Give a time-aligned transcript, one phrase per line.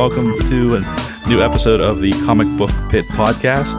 [0.00, 3.76] Welcome to a new episode of the Comic Book Pit podcast.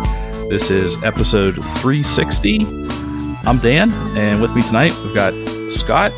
[0.51, 2.59] This is episode 360.
[3.43, 5.33] I'm Dan, and with me tonight we've got
[5.71, 6.11] Scott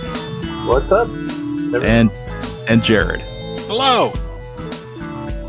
[0.68, 1.08] What's up?
[1.08, 2.12] and
[2.68, 3.22] and Jared.
[3.70, 4.12] Hello.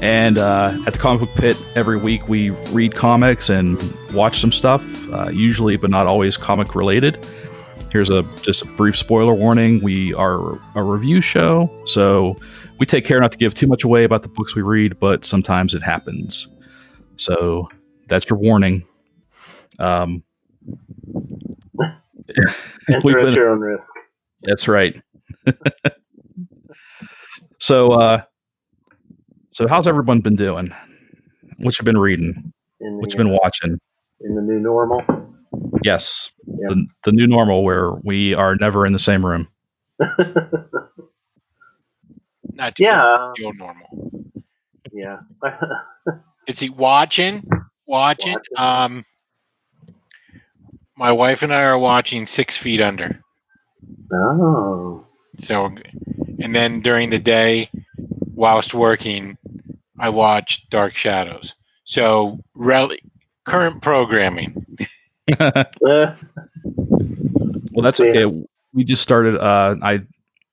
[0.01, 4.52] And uh, at the Comic Book Pit, every week we read comics and watch some
[4.52, 7.27] stuff, uh, usually but not always comic related.
[7.95, 12.37] Here's a just a brief spoiler warning: we are a review show, so
[12.80, 15.24] we take care not to give too much away about the books we read, but
[15.24, 16.48] sometimes it happens.
[17.18, 17.68] So
[18.09, 18.84] that's your warning.
[19.78, 20.24] Um,
[22.88, 23.92] Enter at been- your own risk.
[24.42, 25.00] that's right.
[27.60, 28.22] so, uh,
[29.52, 30.74] so how's everyone been doing?
[31.59, 32.52] What you been reading?
[32.80, 33.78] In What you been watching?
[34.20, 35.00] in the new normal.
[35.83, 36.69] Yes, Yeah.
[36.71, 39.49] the, the new normal where we are never in the same room.
[42.52, 43.33] Not to yeah.
[43.41, 44.23] go normal.
[44.93, 45.19] Yeah.
[46.46, 47.43] Is he watching?
[47.87, 48.35] Watching.
[48.35, 48.38] Watching.
[48.57, 49.05] Um,
[50.96, 53.21] my wife and I are watching Six Feet Under.
[54.13, 55.05] oh.
[55.41, 55.68] So,
[56.39, 57.68] and then during the day,
[58.35, 59.37] whilst working,
[59.99, 61.55] I watch Dark Shadows.
[61.85, 62.93] So, rel-
[63.45, 64.65] current programming.
[65.28, 66.15] Eh,
[67.72, 68.06] Well, that's Yeah.
[68.06, 68.47] okay.
[68.72, 69.37] We just started.
[69.37, 70.03] Uh, I,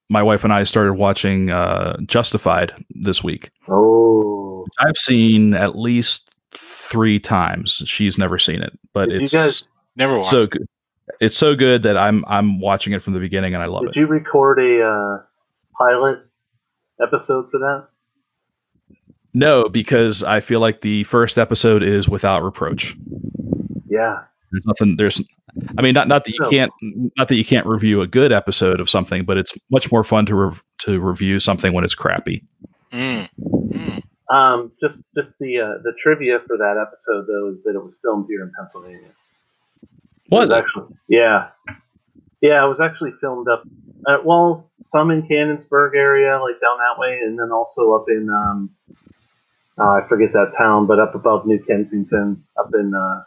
[0.10, 3.52] my wife and I started watching uh, Justified this week.
[3.68, 4.66] oh.
[4.80, 7.82] I've seen at least three times.
[7.86, 9.64] She's never seen it, but Did you it's guys-
[9.96, 10.30] Never watched.
[10.30, 10.68] so good.
[11.20, 13.90] It's so good that I'm I'm watching it from the beginning and I love Did
[13.90, 13.94] it.
[13.96, 15.24] Did you record a uh,
[15.78, 16.20] pilot
[17.02, 17.88] episode for that?
[19.34, 22.96] No, because I feel like the first episode is without reproach.
[23.90, 24.24] Yeah.
[24.52, 24.96] There's nothing.
[24.98, 25.22] There's,
[25.78, 26.72] I mean, not not that you can't
[27.18, 30.26] not that you can't review a good episode of something, but it's much more fun
[30.28, 32.44] to rev- to review something when it's crappy.
[32.92, 33.30] Mm.
[33.40, 34.04] Mm.
[34.34, 37.98] Um, just just the uh, the trivia for that episode though is that it was
[38.02, 39.12] filmed here in Pennsylvania.
[40.32, 40.56] Was it?
[40.56, 41.50] actually yeah
[42.42, 43.64] yeah it was actually filmed up
[44.08, 48.30] uh, well some in Canonsburg area like down that way and then also up in
[48.30, 48.70] um
[49.78, 53.24] uh, I forget that town but up above New Kensington up in uh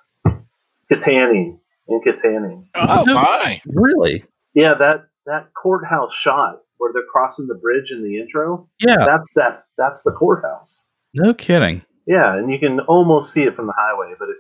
[0.91, 1.59] Kittanning
[1.89, 3.61] in Kittanning Oh, my.
[3.67, 4.25] Really?
[4.55, 9.05] yeah that that courthouse shot where they're crossing the bridge in the intro Yeah.
[9.07, 11.83] that's that that's the courthouse No kidding.
[12.07, 14.37] Yeah, and you can almost see it from the highway, but it,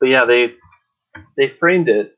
[0.00, 0.52] but yeah, they
[1.38, 2.14] they framed it.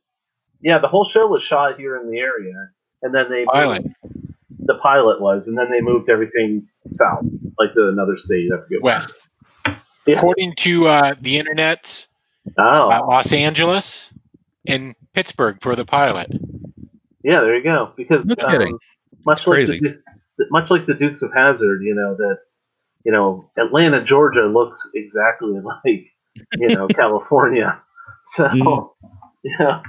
[0.61, 2.55] Yeah, the whole show was shot here in the area,
[3.03, 3.85] and then they Pilot.
[4.59, 7.23] the pilot was, and then they moved everything south,
[7.61, 8.51] like to another state.
[8.53, 8.83] I forget.
[8.83, 9.15] West.
[10.05, 10.17] Yeah.
[10.17, 12.05] According to uh, the internet,
[12.59, 14.11] Oh, uh, Los Angeles
[14.67, 16.29] and Pittsburgh for the pilot.
[17.23, 17.93] yeah, there you go.
[17.97, 18.75] Because No kidding.
[18.75, 18.79] um,
[19.25, 19.81] much That's like crazy.
[20.39, 22.39] the, much like the Dukes of Hazzard, you know that
[23.05, 25.53] you know Atlanta, Georgia looks exactly
[25.85, 26.07] like
[26.57, 27.81] you know California.
[28.29, 28.91] So Mm.
[29.45, 29.83] yeah,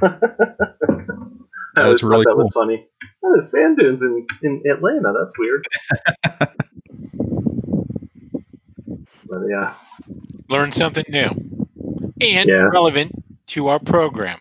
[1.75, 2.45] That was really that cool.
[2.45, 2.87] was funny.
[3.23, 5.13] Oh, there's sand dunes in, in Atlanta.
[5.13, 5.65] That's weird.
[9.25, 9.73] but yeah,
[10.49, 11.29] Learn something new
[12.23, 12.55] and Yeah.
[12.71, 13.11] relevant
[13.47, 14.39] to our program.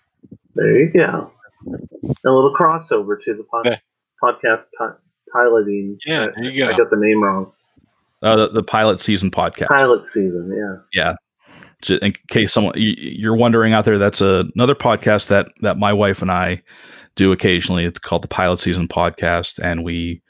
[0.54, 1.30] there you go.
[1.66, 3.78] A little crossover to the pod, Yeah.
[4.22, 4.94] podcast pi-
[5.32, 5.98] piloting.
[6.04, 6.68] Yeah, I, there you go.
[6.72, 7.52] I got the name wrong.
[8.22, 9.68] Uh, the, the pilot season podcast.
[9.68, 10.52] Pilot season.
[10.92, 11.14] Yeah.
[11.88, 11.98] Yeah.
[12.00, 15.92] In case someone you- you're wondering out there, that's a, another podcast that that my
[15.92, 16.62] wife and I
[17.16, 17.84] do occasionally.
[17.84, 20.22] It's called the Pilot Season Podcast, and we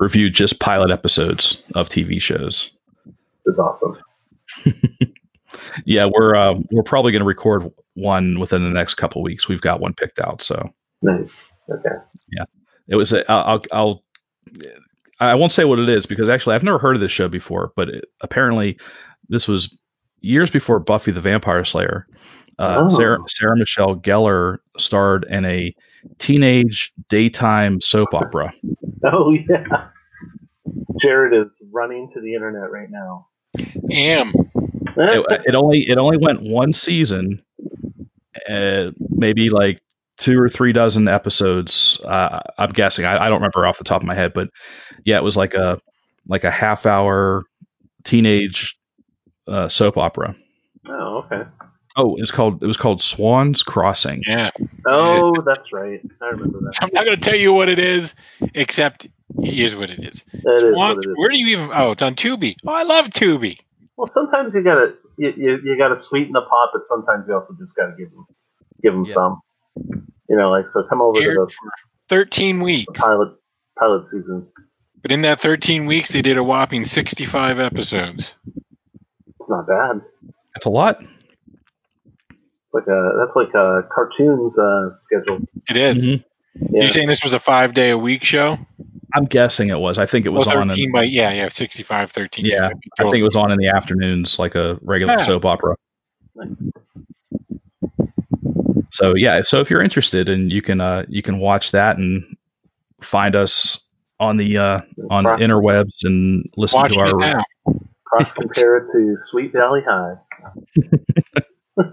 [0.00, 2.70] review just pilot episodes of TV shows.
[3.46, 3.96] It's awesome.
[5.84, 9.48] Yeah, we're uh, we're probably going to record one within the next couple weeks.
[9.48, 10.68] We've got one picked out, so
[11.02, 11.30] Nice.
[11.70, 11.94] Okay.
[12.32, 12.44] Yeah,
[12.88, 13.12] it was.
[13.12, 14.02] A, I'll, I'll
[15.20, 17.72] I won't say what it is because actually I've never heard of this show before,
[17.76, 18.78] but it, apparently
[19.28, 19.76] this was
[20.20, 22.06] years before Buffy the Vampire Slayer.
[22.58, 22.88] Uh, Oh.
[22.96, 25.74] Sarah Sarah Michelle Gellar starred in a
[26.18, 28.52] teenage daytime soap opera.
[29.04, 29.88] Oh yeah.
[31.00, 33.28] Jared is running to the internet right now.
[33.92, 34.32] Am.
[34.98, 37.42] It, it only it only went one season,
[38.48, 39.78] uh, maybe like
[40.16, 42.00] two or three dozen episodes.
[42.04, 43.04] Uh, I'm guessing.
[43.04, 44.48] I, I don't remember off the top of my head, but
[45.04, 45.80] yeah, it was like a
[46.26, 47.44] like a half hour
[48.04, 48.76] teenage
[49.46, 50.34] uh, soap opera.
[50.86, 51.48] Oh, okay.
[51.96, 54.22] Oh, it's called it was called Swans Crossing.
[54.26, 54.50] Yeah.
[54.86, 56.00] Oh, that's right.
[56.22, 56.74] I remember that.
[56.74, 58.14] So I'm not going to tell you what it is,
[58.54, 59.08] except
[59.42, 60.24] here's what it is.
[60.32, 61.16] That is Swans- what it is.
[61.16, 61.70] Where do you even?
[61.74, 62.54] Oh, it's on Tubi.
[62.64, 63.58] Oh, I love Tubi.
[63.98, 67.52] Well, sometimes you gotta you, you, you gotta sweeten the pot, but sometimes you also
[67.58, 68.24] just gotta give them
[68.82, 69.14] give them Yeah.
[69.14, 69.40] some.
[70.30, 70.84] You know, like so.
[70.84, 71.52] Come over to the
[72.08, 73.34] 13 weeks, pilot
[73.78, 74.46] pilot season.
[75.02, 78.32] but in that 13 weeks, they did a whopping 65 episodes.
[79.40, 80.00] It's not bad.
[80.54, 81.02] That's a lot.
[82.72, 85.40] Like a that's like a cartoons uh, schedule.
[85.68, 86.04] It is.
[86.06, 86.24] Mhm.
[86.54, 86.80] Yeah.
[86.82, 88.58] You're saying this was a five day a week show?
[89.14, 89.98] I'm guessing it was.
[89.98, 90.68] I think it was Well, on.
[90.68, 92.44] 13 In, by yeah, yeah, 65, 13.
[92.44, 92.66] yeah,
[92.98, 95.22] I think it was on in the afternoons, like a regular Yeah.
[95.24, 95.74] soap opera.
[98.90, 102.36] So yeah, so if you're interested, and you can uh, you can watch that and
[103.00, 103.80] find us
[104.18, 107.42] on the uh, on the Cross- interwebs and listen Watching to our now.
[108.04, 110.14] Cross compare it to Sweet Valley High.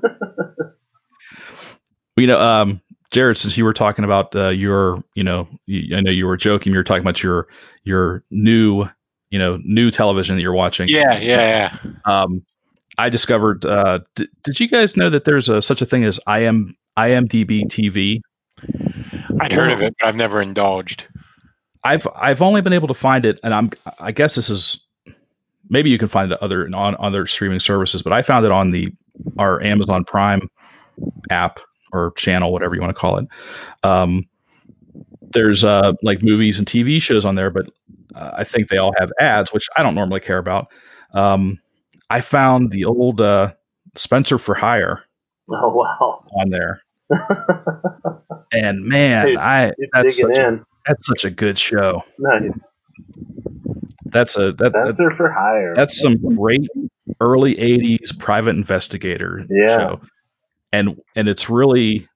[2.18, 2.82] you know um
[3.16, 6.38] jared since you were talking about uh, your you know you, i know you were
[6.38, 7.48] joking you were talking about your
[7.86, 8.86] your new
[9.30, 11.92] you know new television that you're watching Yeah, yeah, yeah.
[12.06, 12.44] um
[12.98, 16.20] i discovered uh d- did you guys know that there's a such a thing as
[16.28, 18.20] im imdb tv
[19.42, 21.06] I'd heard of it, but I've never indulged.
[21.84, 23.70] i've i've only been able to find it and i'm
[24.00, 24.82] i guess this is
[25.70, 28.72] maybe you can find it other on other streaming services but i found it on
[28.72, 28.92] the
[29.38, 30.50] our amazon prime
[31.30, 31.60] app
[31.96, 33.28] or channel whatever you want to call it.
[33.84, 34.28] Um
[35.32, 37.66] there's uh like movies and tv shows on there but
[38.14, 40.68] uh, i think they all have ads which i don't normally care about.
[41.14, 41.60] Um
[42.10, 43.52] i found the old uh
[43.96, 45.04] spenser for hire
[45.50, 46.82] Oh wow, on there.
[48.52, 52.04] And man Dude, i that's such, a, that's such a good show.
[52.20, 52.64] Nice.
[54.06, 55.74] that's a that, that Spenser for hire.
[55.76, 56.68] that's some great
[57.20, 59.76] early 80s private investigator Yeah.
[59.76, 60.02] show
[60.76, 62.08] and and it's really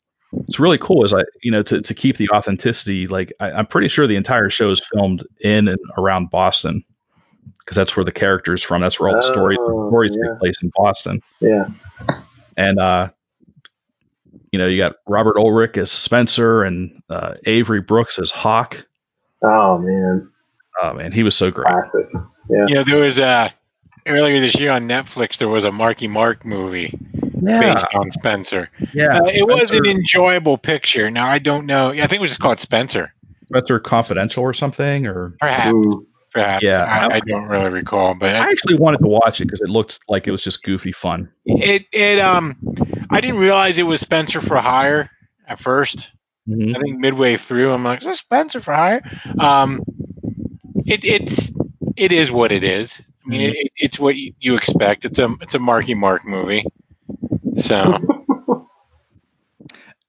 [0.47, 3.65] it's really cool is i you know to, to keep the authenticity like I, i'm
[3.65, 6.83] pretty sure the entire show is filmed in and around boston
[7.59, 10.31] because that's where the characters from that's where all the stories Oh, stories yeah.
[10.31, 11.69] take place in boston yeah.
[12.57, 13.09] and uh
[14.51, 18.85] you know you got robert urich as spenser and uh, avery brooks as hawk
[19.41, 20.29] Oh man,
[20.81, 22.09] oh man he was so great classic.
[22.49, 22.65] Yeah.
[22.67, 23.53] You know, there was a
[24.05, 25.37] earlier this year on Netflix.
[25.37, 26.97] There was a Marky Mark movie
[27.41, 28.69] yeah based on Spenser.
[28.93, 31.09] yeah Uh, it was an enjoyable picture.
[31.09, 31.89] Now I don't know.
[31.91, 33.09] I think it was just called Spenser.
[33.51, 35.73] spenser confidential or something or Perhaps.
[35.73, 36.05] Ooh.
[36.31, 36.63] Perhaps.
[36.63, 36.83] Yeah.
[36.83, 39.99] I, I don't really recall, but I actually wanted to watch it because it looked
[40.07, 41.29] like it was just goofy fun.
[41.45, 42.55] it it um
[43.09, 45.09] I didn't realize it was Spenser for hire
[45.47, 46.11] at first.
[46.47, 46.75] Mhm.
[46.75, 49.01] I think midway through, I'm like, is this Spenser for hire?
[49.39, 49.81] Um,
[50.85, 51.51] it it's
[51.95, 53.01] it is what it is.
[53.25, 55.05] I mean, it, it's what you, you expect.
[55.05, 56.63] It's a it's a Marky Mark movie.
[57.57, 57.97] So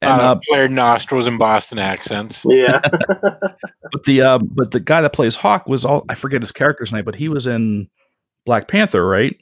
[0.03, 2.41] And uh, uh, flared nostrils and Boston accents.
[2.45, 2.81] Yeah.
[3.93, 6.91] but the uh, but the guy that plays Hawk was all I forget his character's
[6.91, 7.89] name, but he was in
[8.47, 9.37] Black Panther, right?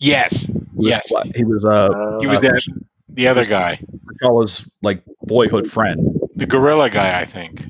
[0.00, 1.12] Yes, He yes.
[1.12, 2.62] Bla- he was uh, Uh, He was uh, that
[3.10, 3.78] the other guy,
[4.20, 6.18] T'Challa's like boyhood friend.
[6.34, 7.62] the gorilla guy, I think.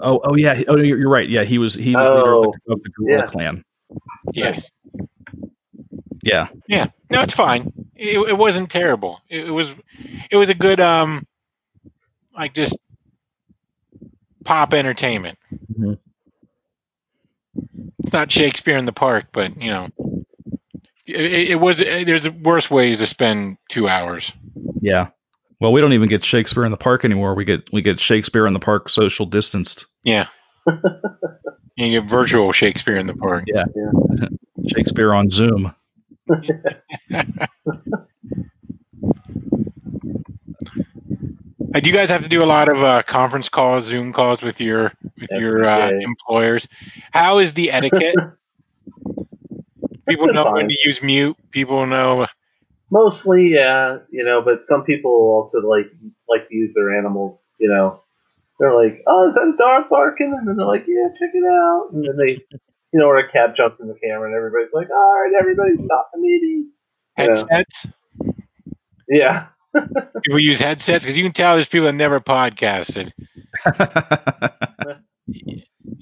[0.00, 0.62] Oh, oh yeah.
[0.68, 1.28] Oh, you're, you're right.
[1.28, 3.26] Yeah, he was he was leader of Oh, the, of the Gorilla yeah.
[3.26, 3.64] Clan.
[4.32, 4.70] Yes.
[6.22, 6.86] Yeah, Yeah.
[7.10, 7.72] No, it's fine.
[7.94, 9.20] It, it wasn't terrible.
[9.28, 9.72] It, it was
[10.30, 11.26] it was a good um
[12.36, 12.76] like just
[14.44, 15.38] pop entertainment.
[15.78, 15.98] Mhm.
[17.98, 19.88] It's not Shakespeare in the Park, but you know,
[21.06, 21.78] it, it was.
[21.78, 24.32] There's worse ways to spend two hours.
[24.80, 25.08] yeah.
[25.60, 27.36] Well, we don't even get Shakespeare in the Park anymore.
[27.36, 29.86] We get we get Shakespeare in the Park social distanced.
[30.02, 30.26] Yeah.
[31.76, 33.44] you get virtual Shakespeare in the Park.
[33.46, 33.64] Yeah.
[34.74, 35.72] Shakespeare on Zoom.
[41.74, 44.42] Uh, do you guys have to do a lot of uh, conference calls, Zoom calls
[44.42, 46.00] with your with Every your uh, day.
[46.02, 46.68] employers?
[47.12, 48.14] How is the etiquette?
[50.08, 51.36] People know when to use mute.
[51.50, 52.26] People know.
[52.90, 55.86] Mostly, yeah, you know, but some people also like
[56.28, 57.48] like to use their animals.
[57.58, 58.02] You know,
[58.58, 61.44] they're like, "Oh, is that a dog barking?" And then they're like, "Yeah, check it
[61.44, 62.44] out." And then they,
[62.92, 65.76] you know, or a cat jumps in the camera, and everybody's like, "All right, everybody,
[65.82, 66.70] stop the meeting."
[67.18, 67.44] Yeah.
[67.50, 67.86] Headsets.
[69.08, 69.46] Yeah,
[70.24, 73.12] People use headsets because you can tell there's people that never podcasted.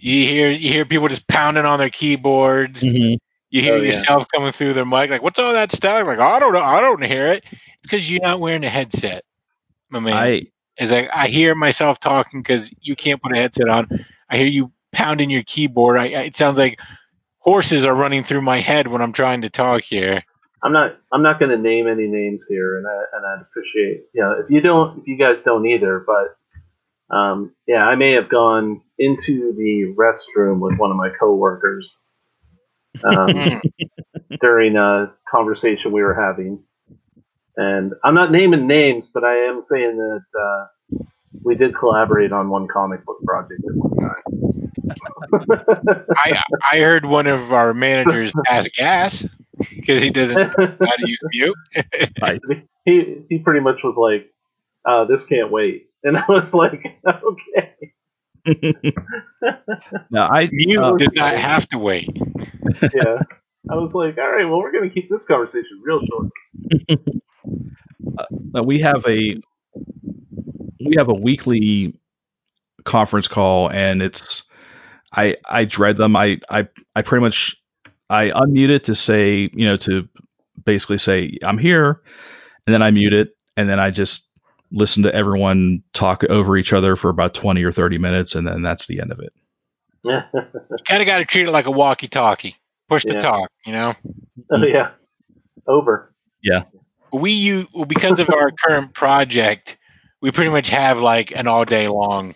[0.02, 2.82] You hear you hear people just pounding on their keyboards.
[2.82, 3.16] Mhm.
[3.50, 3.92] You hear Oh, yeah.
[3.92, 6.62] yourself coming through their mic like, "What's all that stuff?" Like, "I don't know.
[6.62, 9.24] I don't hear it." It's because you're not wearing a headset.
[9.90, 10.12] my man?
[10.14, 10.42] I
[10.78, 13.88] Is I, I hear myself talking because you can't put a headset on.
[14.30, 15.98] I hear you pounding your keyboard.
[15.98, 16.78] I, I, it sounds like
[17.38, 20.22] horses are running through my head when I'm trying to talk here.
[20.62, 20.98] I'm not.
[21.12, 24.04] I'm not going to name any names here, and I and I'd appreciate.
[24.12, 26.36] You know, if you don't, if you guys don't either, but
[27.14, 31.98] um, yeah, I may have gone into the restroom with one of my coworkers
[33.04, 33.62] um,
[34.40, 36.62] during a conversation we were having,
[37.56, 40.98] and I'm not naming names, but I am saying that uh,
[41.42, 44.49] we did collaborate on one comic book project at one time.
[46.16, 46.42] I
[46.72, 49.26] I heard one of our managers pass gas
[49.76, 51.56] because he doesn't know how to use mute.
[52.84, 54.32] he he pretty much was like,
[54.86, 57.92] uh, "This can't wait," and I was like, "Okay,
[60.10, 62.08] no, I Mute uh, did not have to wait.
[62.94, 63.18] yeah."
[63.70, 66.30] I was like, "All right, well, we're gonna keep this conversation real short."
[68.56, 69.36] uh, we have a
[70.84, 71.94] we have a weekly
[72.84, 74.44] conference call and it's
[75.12, 76.16] I I dread them.
[76.16, 77.56] I I I pretty much
[78.08, 80.08] I unmute it to say, you know, to
[80.64, 82.00] basically say I'm here
[82.66, 84.28] and then I mute it and then I just
[84.72, 88.62] listen to everyone talk over each other for about 20 or 30 minutes and then
[88.62, 89.32] that's the end of it.
[90.88, 92.56] Kind of got to treat it like a walkie-talkie.
[92.88, 93.18] Push to Yeah.
[93.20, 93.94] talk, you know.
[94.52, 94.90] oh yeah,
[95.66, 96.12] over.
[96.42, 96.62] Yeah.
[97.12, 99.76] We use because of our current project,
[100.20, 102.34] we pretty much have like an all day long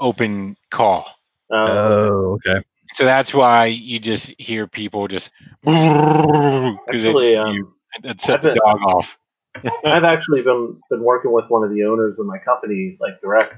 [0.00, 1.06] open call.
[1.52, 2.64] Uh, Oh, okay.
[2.94, 5.30] So that's why you just hear people just
[5.64, 9.18] because Actually, um, that set the I've been- dog off.
[9.84, 13.54] I've actually been been working with one of the owners of my company, like direct,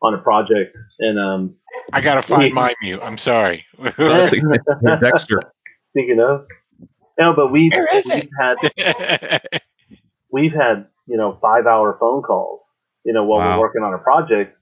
[0.00, 1.54] on a project, and um,
[1.92, 3.00] I gotta find my mute.
[3.02, 3.64] I'm sorry.
[3.98, 5.40] That's a- Hey, Dexter.
[5.90, 6.46] speaking of,
[7.18, 7.72] no, but we've
[8.06, 9.40] we've had
[10.30, 12.62] we've had you know five hour phone calls,
[13.04, 13.56] you know, while Wow.
[13.56, 14.56] we're working on a project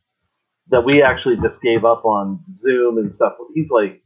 [0.71, 3.35] that we actually just gave up on Zoom and stuff.
[3.54, 4.02] He's like,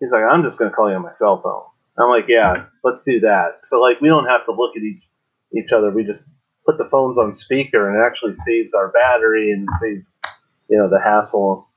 [0.00, 1.62] he's like, I'm just gonna call you on my cell phone.
[1.98, 3.58] I'm like, yeah, let's do that.
[3.64, 5.02] So like, we don't have to look at each
[5.56, 5.90] each other.
[5.90, 6.28] We just
[6.64, 10.10] put the phones on speaker, and it actually saves our battery and saves
[10.68, 11.68] you know the hassle,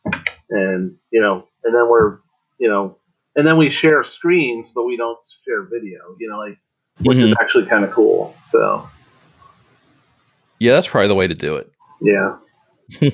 [0.49, 2.19] and you know, and then we're
[2.59, 2.97] you know,
[3.35, 6.15] and then we share screens, but we don't share video.
[6.19, 6.57] You know, like
[7.01, 7.35] which is Mhm.
[7.41, 8.35] actually kind of cool.
[8.51, 8.87] So
[10.59, 11.69] Yeah, that's probably the way to do it.
[12.01, 12.37] yeah.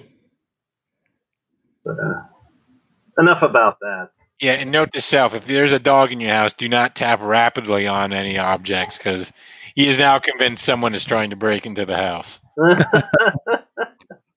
[1.98, 4.10] but, uh, enough about that.
[4.40, 7.20] yeah, and note to self: if there's a dog in your house, do not tap
[7.22, 9.32] rapidly on any objects because
[9.76, 12.40] he is now convinced someone is trying to break into the house.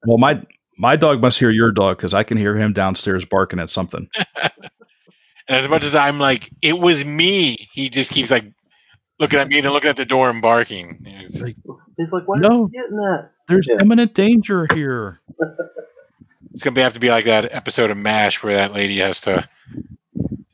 [0.04, 0.42] Well, my
[0.78, 4.08] my dog must hear your dog because I can hear him downstairs barking at something.
[5.48, 8.44] And as much as I'm like, it was me, he just keeps like
[9.18, 11.02] looking at me and looking at the door and barking.
[11.04, 11.42] It's-
[11.98, 12.48] He's like, why No.
[12.48, 13.30] are you getting that?
[13.48, 13.78] There's Yeah.
[13.82, 15.20] imminent danger here.
[16.54, 19.22] It's gonna be, have to be like that episode of MASH where that lady has
[19.22, 19.48] to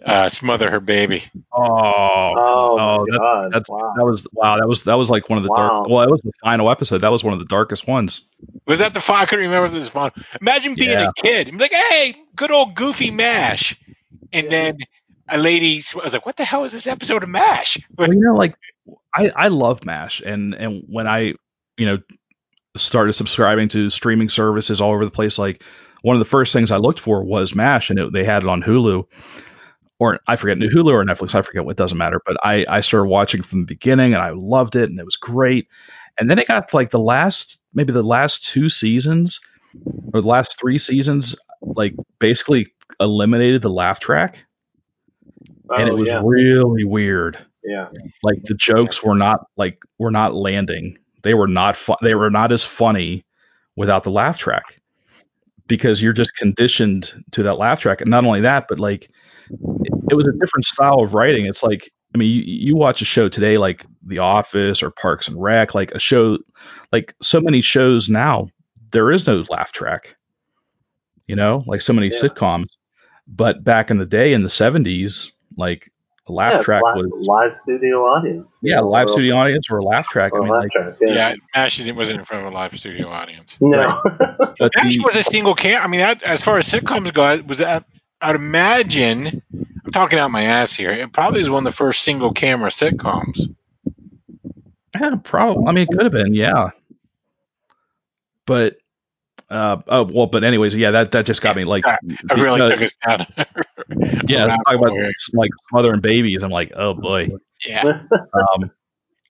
[0.05, 1.25] uh, smother her baby.
[1.52, 3.52] Oh, Oh, my Oh, that- god!
[3.52, 3.93] that's wow.
[3.97, 4.57] that was wow.
[4.59, 5.57] That was that was like one of the Wow.
[5.57, 5.88] dark.
[5.88, 6.99] Well, that was the final episode.
[7.02, 8.23] That was one of the darkest ones.
[8.67, 9.23] Was that the final?
[9.23, 10.12] I couldn't remember if it was fun.
[10.40, 11.09] Imagine being Yeah.
[11.09, 13.76] a kid and be like, "Hey, good old goofy MASH,"
[14.33, 14.78] and then
[15.28, 18.21] a lady sw- was like, "What the hell is this episode of MASH?" Well, you
[18.21, 18.55] know, like
[19.14, 21.35] I I love Mash, and and when I
[21.76, 21.99] you know
[22.76, 25.62] started subscribing to streaming services all over the place, like
[26.02, 28.49] one of the first things I looked for was Mash, and it, they had it
[28.49, 29.05] on Hulu.
[30.00, 31.35] Or I forget New Hulu or Netflix.
[31.35, 32.21] I forget what doesn't matter.
[32.25, 35.17] But I I started watching from the beginning, and I loved it, and it was
[35.17, 35.69] great.
[36.21, 39.40] And then it got like the last maybe the last two seasons
[40.14, 42.67] or the last three seasons, like basically
[43.00, 44.45] eliminated the laugh track,
[45.76, 47.88] and Oh, it was yeah, really weird yeah.
[48.23, 52.31] like the jokes were not like were not landing they were not fu- they were
[52.31, 53.25] not as funny
[53.76, 54.81] without the laugh track
[55.68, 58.00] because you're just conditioned to that laugh track.
[58.00, 59.10] And not only that but like
[59.84, 61.46] it, it was a different style of writing.
[61.46, 65.28] It's like i mean you, you watch a show today like the office or parks
[65.28, 66.38] and rec like a show
[66.90, 68.48] like so many shows now
[68.92, 70.16] there is no laugh track
[71.26, 72.20] you know like so many Yeah.
[72.20, 72.66] sitcoms.
[73.26, 75.90] But back in the day in the 70s like
[76.28, 78.52] a laugh yeah, track live, was live studio audience.
[78.62, 80.32] yeah, live or- studio audience or a laugh track.
[80.32, 81.14] or I mean, laugh like, track, yeah.
[81.14, 83.56] Yeah, MASH didn't- wasn't in front of a live studio audience.
[83.61, 84.00] No.
[84.58, 85.82] but MASH the, was a single cam.
[85.82, 87.85] I mean, that, as far as sitcoms go, it was that.
[88.20, 89.42] I'd imagine.
[89.85, 90.90] I'm talking out my ass here.
[90.92, 93.54] It probably was one of the first single camera sitcoms.
[95.00, 95.66] yeah, probably.
[95.66, 96.70] I mean, it could have been, yeah.
[98.44, 98.76] But
[99.50, 101.97] uh, oh well, but anyways, yeah, that that just got me like, I
[102.35, 103.26] really uh, took us down.
[104.28, 105.12] yeah, Rabbit talking about hole here.
[105.35, 106.43] like smothering babies.
[106.43, 107.28] I'm like, oh boy.
[107.67, 108.02] yeah.
[108.12, 108.71] Um,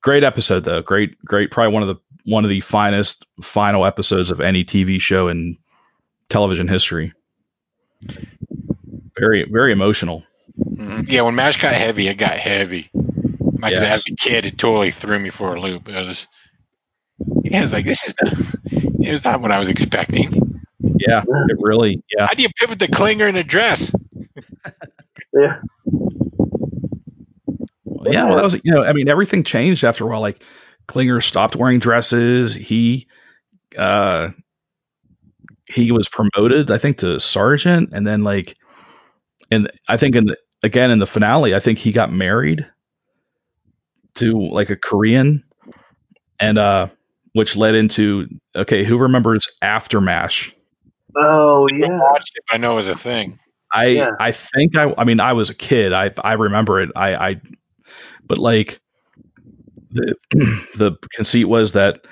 [0.03, 0.83] great episode though.
[0.83, 1.51] Great, great.
[1.51, 5.57] Probably one of the one of the finest final episodes of any TV show in
[6.29, 7.13] television history.
[9.19, 10.25] Very, very emotional.
[10.61, 11.09] Mhm.
[11.09, 12.91] Yeah, when Mash got heavy, it got heavy.
[13.61, 13.83] Like Yes.
[13.83, 15.89] as a kid, it totally threw me for a loop.
[15.89, 16.27] It was, yeah,
[17.53, 18.35] I was like, this is not,
[19.01, 20.61] it was not what I was expecting.
[20.81, 22.03] Yeah, it really.
[22.17, 23.93] Yeah, How do you pivot the Klinger in a dress?
[25.33, 25.61] Yeah.
[28.07, 28.25] yeah.
[28.25, 30.21] Well, that was you know, I mean, everything changed after a while.
[30.21, 30.43] Like
[30.87, 32.55] Klinger stopped wearing dresses.
[32.55, 33.07] He,
[33.77, 34.31] uh,
[35.67, 38.57] he was promoted, I think, to sergeant, and then like,
[39.51, 42.67] and I think in the, again in the finale, I think he got married
[44.15, 45.45] to like a Korean,
[46.41, 46.89] and uh,
[47.39, 50.55] which led into okay, who remembers After Mash?
[51.17, 51.99] Oh I yeah.
[52.01, 53.39] watched it, I know it was a thing.
[53.73, 54.11] I Yeah.
[54.21, 55.93] I think I I mean I was a kid.
[55.93, 56.91] I I remember it.
[56.97, 57.41] I I
[58.27, 58.81] but like
[59.91, 60.15] the
[60.77, 62.05] the conceit was that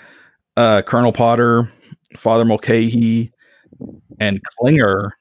[0.56, 1.70] uh Colonel Potter,
[2.16, 3.32] Father Mulcahy,
[4.20, 5.12] and Klinger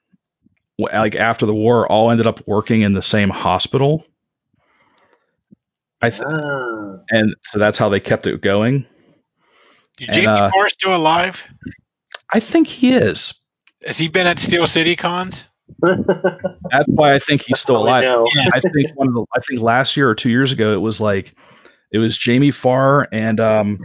[0.80, 4.06] like after the war all ended up working in the same hospital.
[6.02, 7.00] I th- Ah.
[7.10, 8.86] and so that's how they kept it going.
[10.00, 11.42] Is And, Jamie uh, Moore still alive?
[12.34, 13.34] I think he is.
[13.86, 15.44] Has he been at Steel City cons?
[15.82, 18.28] That's why I think he's still Oh, I alive.
[18.54, 21.00] I think one of the, I think last year or two years ago it was
[21.02, 21.34] like
[21.92, 23.80] it was Jamie Farr and um,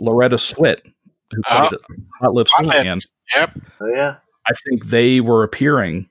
[0.00, 0.80] Loretta Swit
[1.32, 1.68] who Oh.
[1.68, 1.80] played
[2.20, 2.98] Hot Lips Hot Houlihan.
[3.34, 3.50] Yep.
[3.80, 4.16] Oh, yeah.
[4.46, 6.08] I think they were appearing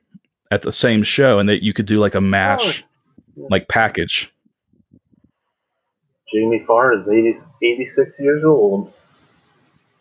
[0.52, 2.84] at the same show and that you could do like a mash
[3.38, 3.48] Oh.
[3.50, 4.32] like package.
[6.34, 8.92] Jamie Farr is 80, 86 years old.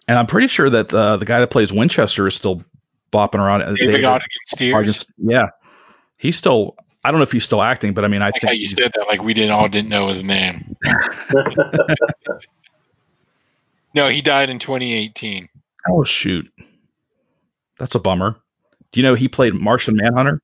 [0.08, 2.62] And I'm pretty sure that uh, the guy that plays Winchester is still
[3.12, 3.62] bopping around.
[3.62, 4.02] as David
[4.56, 5.48] David Ogden Yeah,
[6.16, 6.76] he's still.
[7.06, 8.66] I don't know if he's still acting, but I mean, I like how think you
[8.66, 10.74] said that, like we didn't all didn't know his name.
[13.94, 15.48] No, he died in 2018.
[15.88, 16.52] Oh shoot,
[17.78, 18.36] that's a bummer.
[18.92, 20.42] Do you know he played Martian Manhunter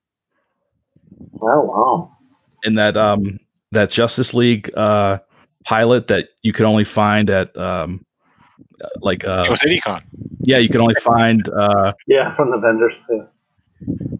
[1.41, 2.17] oh wow.
[2.63, 3.39] in that um
[3.71, 5.19] that Justice League uh
[5.63, 8.05] pilot that you could only find at um
[9.01, 10.03] like uh Steel City Con.
[10.39, 13.27] yeah you could only find uh, Yeah, from the vendors too.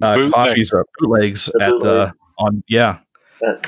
[0.02, 0.34] uh Bootleg.
[0.34, 3.00] copies of bootlegs The at uh on yeah
[3.48, 3.66] At,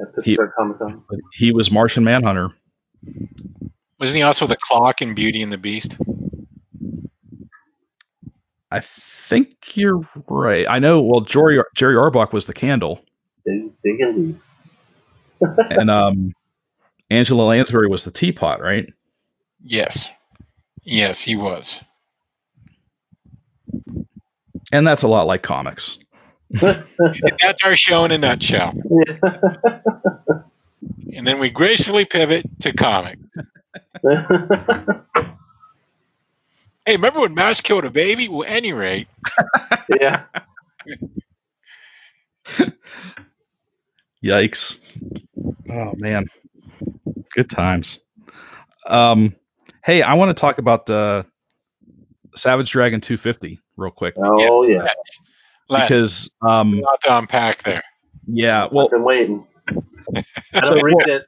[0.00, 1.02] at Pittsburgh Comic Con.
[1.34, 2.50] he was Martian Manhunter.
[3.98, 5.96] Wasn't he also the clock in Beauty and the Beast?
[8.70, 10.66] I think you're right.
[10.68, 11.00] I know.
[11.02, 13.00] Well, Jerry Jerry Orbach was the candle,
[13.44, 14.40] Big, big indeed.
[15.70, 16.32] and um,
[17.10, 18.86] Angela Lansbury was the teapot, right?
[19.62, 20.08] Yes.
[20.82, 21.80] Yes, he was.
[24.72, 25.98] And that's a lot like comics.
[26.50, 28.72] That's our show in a nutshell.
[31.14, 33.22] And then we gracefully pivot to comics.
[36.86, 38.28] Hey, remember when Mouse killed a baby?
[38.28, 39.06] Well, at any rate,
[40.00, 40.24] yeah.
[44.24, 44.78] Yikes!
[45.70, 46.26] Oh man,
[47.34, 48.00] good times.
[48.86, 49.34] Um,
[49.84, 51.24] hey, I want to talk about the
[52.36, 54.82] Savage Dragon 250 real quick Oh yeah.
[54.82, 55.20] let's,
[55.68, 57.82] let's because um, a lot to unpack there.
[58.26, 59.46] yeah, well, I've been waiting.
[60.54, 61.22] I don't read it.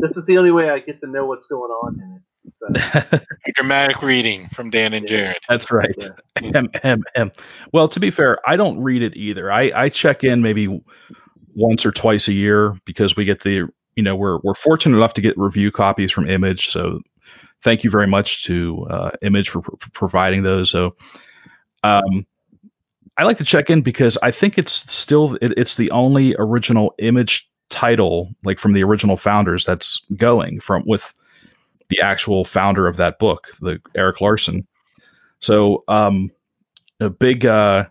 [0.00, 2.22] This is the only way I get to know what's going on in it.
[2.56, 2.66] So,
[3.46, 5.38] A dramatic reading from Dan and Jared.
[5.48, 5.94] That's right.
[6.40, 6.50] Yeah.
[6.54, 7.32] M, M, M.
[7.72, 9.50] Well, to be fair, I don't read it either.
[9.50, 10.82] I, I check in maybe
[11.54, 15.14] once or twice a year because we get the you know we're we're fortunate enough
[15.14, 16.70] to get review copies from Image.
[16.70, 17.00] So
[17.62, 20.70] thank you very much to uh, Image for, for providing those.
[20.70, 20.96] So
[21.82, 22.26] um,
[23.16, 26.94] I like to check in because I think it's still it, it's the only original
[26.98, 31.12] Image title like from the original founders that's going from with
[31.88, 34.66] the actual founder of that book, the Erik Larsen.
[35.38, 36.30] So um,
[37.00, 37.86] a big uh,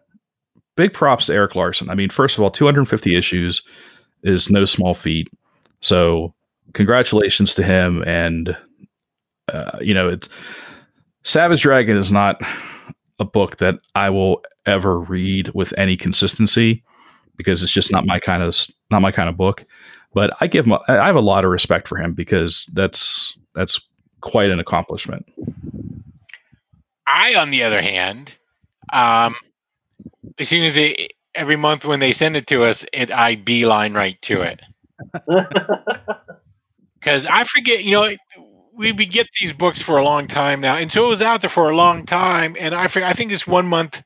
[0.76, 1.90] big props to Erik Larsen.
[1.90, 3.64] I mean, first of all, 250 issues
[4.24, 5.30] is no small feat.
[5.84, 6.34] So
[6.74, 8.04] congratulations to him.
[8.08, 8.58] And
[9.52, 10.30] uh, you know, it's
[11.24, 12.42] Savage Dragon is not
[13.20, 16.84] a book that I will ever read with any consistency
[17.38, 18.56] because it's just not my kind of
[18.90, 19.66] not my kind of book.
[20.14, 23.82] But I give him, I have a lot of respect for him because that's that's
[24.22, 25.26] quite an accomplishment.
[27.06, 28.36] I, on the other hand,
[28.92, 29.36] um,
[30.40, 33.94] as soon as they every month when they send it to us, it I beeline
[33.94, 34.62] right to it
[37.00, 37.84] because I forget.
[37.84, 38.10] You know,
[38.74, 41.42] we we get these books for a long time now, and so it was out
[41.42, 44.04] there for a long time, and I forget, I think this one month.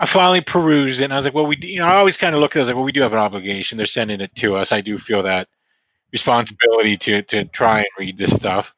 [0.00, 2.34] I finally perused it, and I was like, "Well, we, you know, I always kind
[2.34, 3.76] of look at it as like, well, we do have an obligation.
[3.78, 4.70] They're sending it to us.
[4.72, 5.48] I do feel that
[6.12, 8.74] responsibility to to try and read this stuff."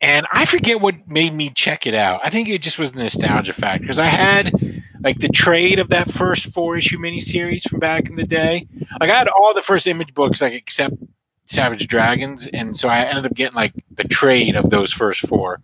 [0.00, 2.20] and I forget what made me check it out.
[2.22, 4.52] I think it just was the nostalgia factor because I had
[5.00, 8.66] like the trade of that first four issue miniseries from back in the day.
[9.00, 10.94] Like I had all the first image books like except
[11.46, 15.60] Savage Dragons, and so I ended up getting like the trade of those first four.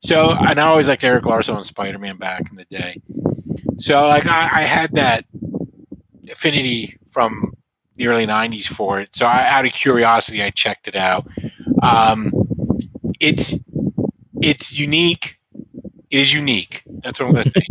[0.00, 3.00] So and I always liked Erik Larsen and Spider Man back in the day.
[3.78, 5.24] So like I, I had that
[6.30, 7.52] affinity from
[7.96, 9.10] the early '90s for it.
[9.14, 11.28] So I, out of curiosity, I checked it out.
[11.82, 12.32] Um,
[13.20, 13.58] it's
[14.40, 15.38] it's unique.
[16.10, 16.82] It is unique.
[17.02, 17.66] That's what I'm going to say.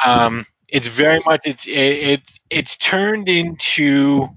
[0.00, 0.08] It's.
[0.08, 4.28] Um, it's very much it's it, it's it's turned into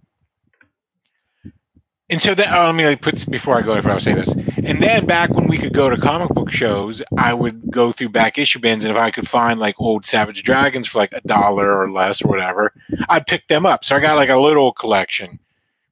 [2.10, 4.34] and so that oh, let me like put before I go if I say this.
[4.34, 8.10] And then back when we could go to comic book shows, I would go through
[8.10, 11.22] back issue bins, and if I could find like old Savage Dragons for like a
[11.22, 12.74] dollar or less or whatever,
[13.08, 13.86] I'd pick them up.
[13.86, 15.40] So I got like a little collection,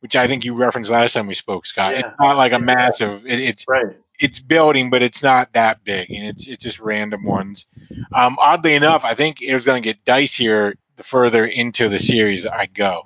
[0.01, 1.93] which I think you referenced last time we spoke, Scott.
[1.93, 1.99] Yeah.
[1.99, 3.25] It's not like a massive.
[3.25, 3.95] It, it's Right.
[4.19, 7.65] It's building, but it's not that big, and it's it's just random ones.
[8.13, 11.99] Um, oddly enough, I think it was going to get dicier the further into the
[11.99, 13.03] series I go,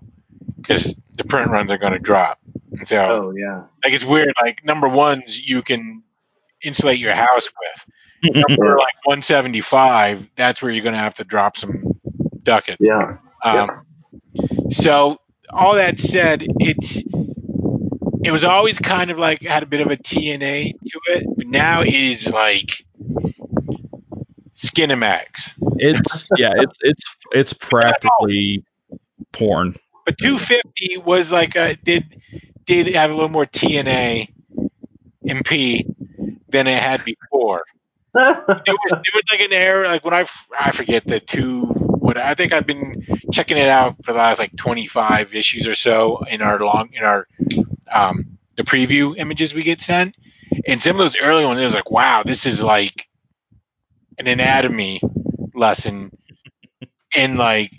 [0.58, 2.40] because the print runs are going to drop.
[2.72, 3.66] And so, Oh yeah.
[3.84, 4.34] like, it's weird.
[4.42, 6.04] Like number ones, you can
[6.62, 7.86] insulate your house with.
[8.48, 11.84] Number like 175, that's where you're going to have to drop some
[12.42, 12.78] ducats.
[12.80, 13.18] Yeah.
[13.44, 13.86] Um,
[14.70, 15.18] So
[15.50, 17.04] all that said, it's
[18.24, 21.48] it was always kind of like had a bit of a TNA to it, but
[21.48, 22.86] now it is like
[24.54, 25.54] Skinemax.
[25.78, 28.64] it's yeah, it's it's it's practically
[29.32, 29.76] porn.
[30.06, 32.22] But 250 was like a did
[32.66, 34.30] did have a little more TNA
[35.28, 35.86] MP
[36.50, 37.64] than it had before.
[38.16, 42.16] There was there was like an error like when I I forget the two what
[42.16, 46.24] I think I've been checking it out for the last like 25 issues or so
[46.30, 47.28] in our long in our
[47.94, 50.16] um the preview images we get sent.
[50.68, 53.08] And some of those early ones it was like wow this is like
[54.18, 55.02] an anatomy
[55.56, 56.12] lesson.
[57.16, 57.72] And like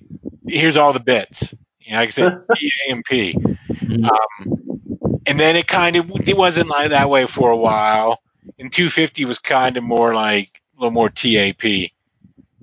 [0.47, 1.53] here's all the bits.
[1.81, 3.35] You know like I said P A and P.
[3.83, 4.09] Mhm.
[4.09, 8.21] um, and then it kind of it wasn't like that way for a while.
[8.59, 11.91] And 250 was kind of more like a little more TAP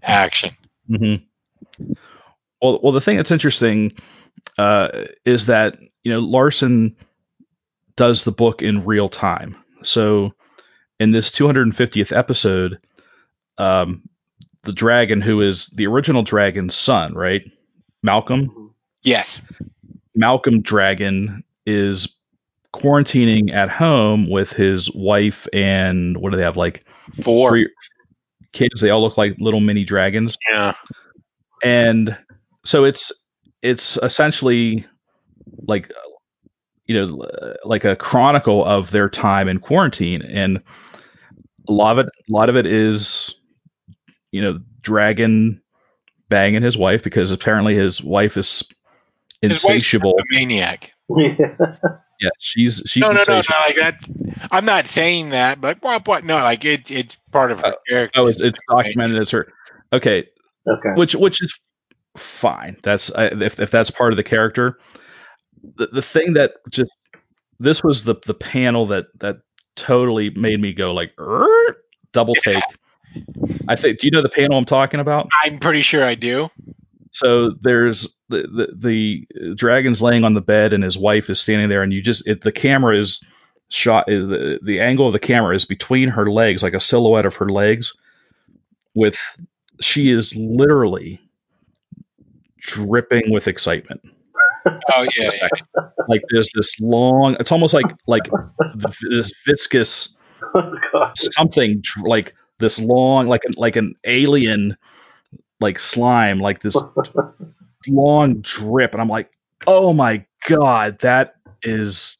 [0.03, 0.55] action.
[0.87, 1.15] Hmm
[2.61, 3.93] Well, well, the thing that's interesting
[4.57, 6.95] uh, is that you know Larsen
[8.01, 9.55] does the book in real time.
[9.83, 10.33] So
[10.99, 12.79] in this 250th episode,
[13.59, 14.01] um,
[14.63, 17.43] the dragon who is the original dragon's son, right,
[18.01, 19.39] Malcolm, yes
[20.15, 22.17] Malcolm Dragon is
[22.73, 26.83] quarantining at home with his wife and what do they have like
[27.23, 27.69] four three
[28.51, 28.81] kids?
[28.81, 30.35] They all look like little mini dragons.
[30.51, 30.73] yeah
[31.61, 32.17] and
[32.65, 33.11] so it's
[33.61, 34.87] it's essentially
[35.67, 35.91] like
[36.85, 40.61] you know uh, like a chronicle of their time in quarantine and
[41.67, 43.35] a lot of it a lot of it is
[44.31, 45.61] you know dragon
[46.29, 48.63] banging his wife because apparently his wife is
[49.41, 54.03] His wife's insatiable a maniac yeah she's she's no no no no like that
[54.51, 57.77] I'm not saying that but what what no like it it's part of her oh,
[57.87, 59.51] character oh it's, it's documented as her
[59.93, 60.27] okay
[60.67, 60.89] okay.
[60.95, 61.53] which which is
[62.17, 62.77] fine.
[62.83, 64.79] That's if if that's part of the character.
[65.77, 66.91] The the thing that just
[67.59, 69.37] this was the the panel that that
[69.75, 71.13] totally made me go like
[72.13, 72.63] double take.
[73.67, 73.99] I think.
[73.99, 75.27] Do you know the panel I'm talking about?
[75.43, 76.49] I'm pretty sure I do
[77.11, 81.69] So there's the the, the dragon's laying on the bed and his wife is standing
[81.69, 83.21] there, and you just it, the camera is
[83.69, 87.25] shot is the the angle of the camera is between her legs, like a silhouette
[87.25, 87.93] of her legs,
[88.95, 89.17] with
[89.81, 91.19] she is literally
[92.57, 94.01] dripping with excitement.
[94.65, 95.47] Oh yeah, yeah.
[96.07, 97.35] Like there's this long.
[97.39, 98.23] It's almost like like
[99.09, 100.17] this viscous
[100.53, 104.75] Oh, something like this long like an like an alien
[105.59, 106.75] like slime like this
[107.87, 109.31] long drip and i'm like
[109.67, 112.17] oh my god that is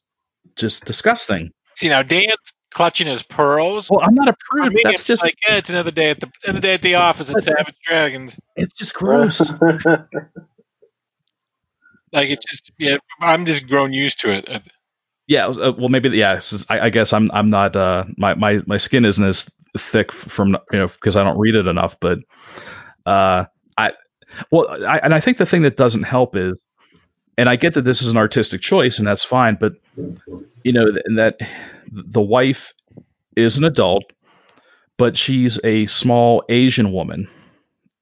[0.56, 2.36] just disgusting see now Dan's
[2.70, 5.56] clutching his pearls well i'm not a For prude me, that's it's just like yeah,
[5.56, 8.38] it's another day at the another day at the office at Savage Dragons.
[8.56, 9.52] it's just gross
[12.12, 14.62] Like it's just yeah, I'm just grown used to it.
[15.26, 18.76] Yeah uh, well maybe yeah I, I guess i'm i'm not uh my my my
[18.76, 19.48] skin isn't as
[19.78, 22.18] thick from you know because i don't read it enough but
[23.06, 23.44] uh
[23.78, 23.92] i
[24.50, 26.54] well I, and i think the thing that doesn't help is
[27.38, 29.72] and i get that this is an artistic choice and that's fine but
[30.64, 31.38] you know th- that
[31.90, 32.72] the wife
[33.36, 34.04] is an adult
[34.98, 37.28] but she's a small asian woman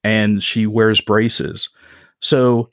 [0.03, 1.69] and she wears braces
[2.19, 2.69] so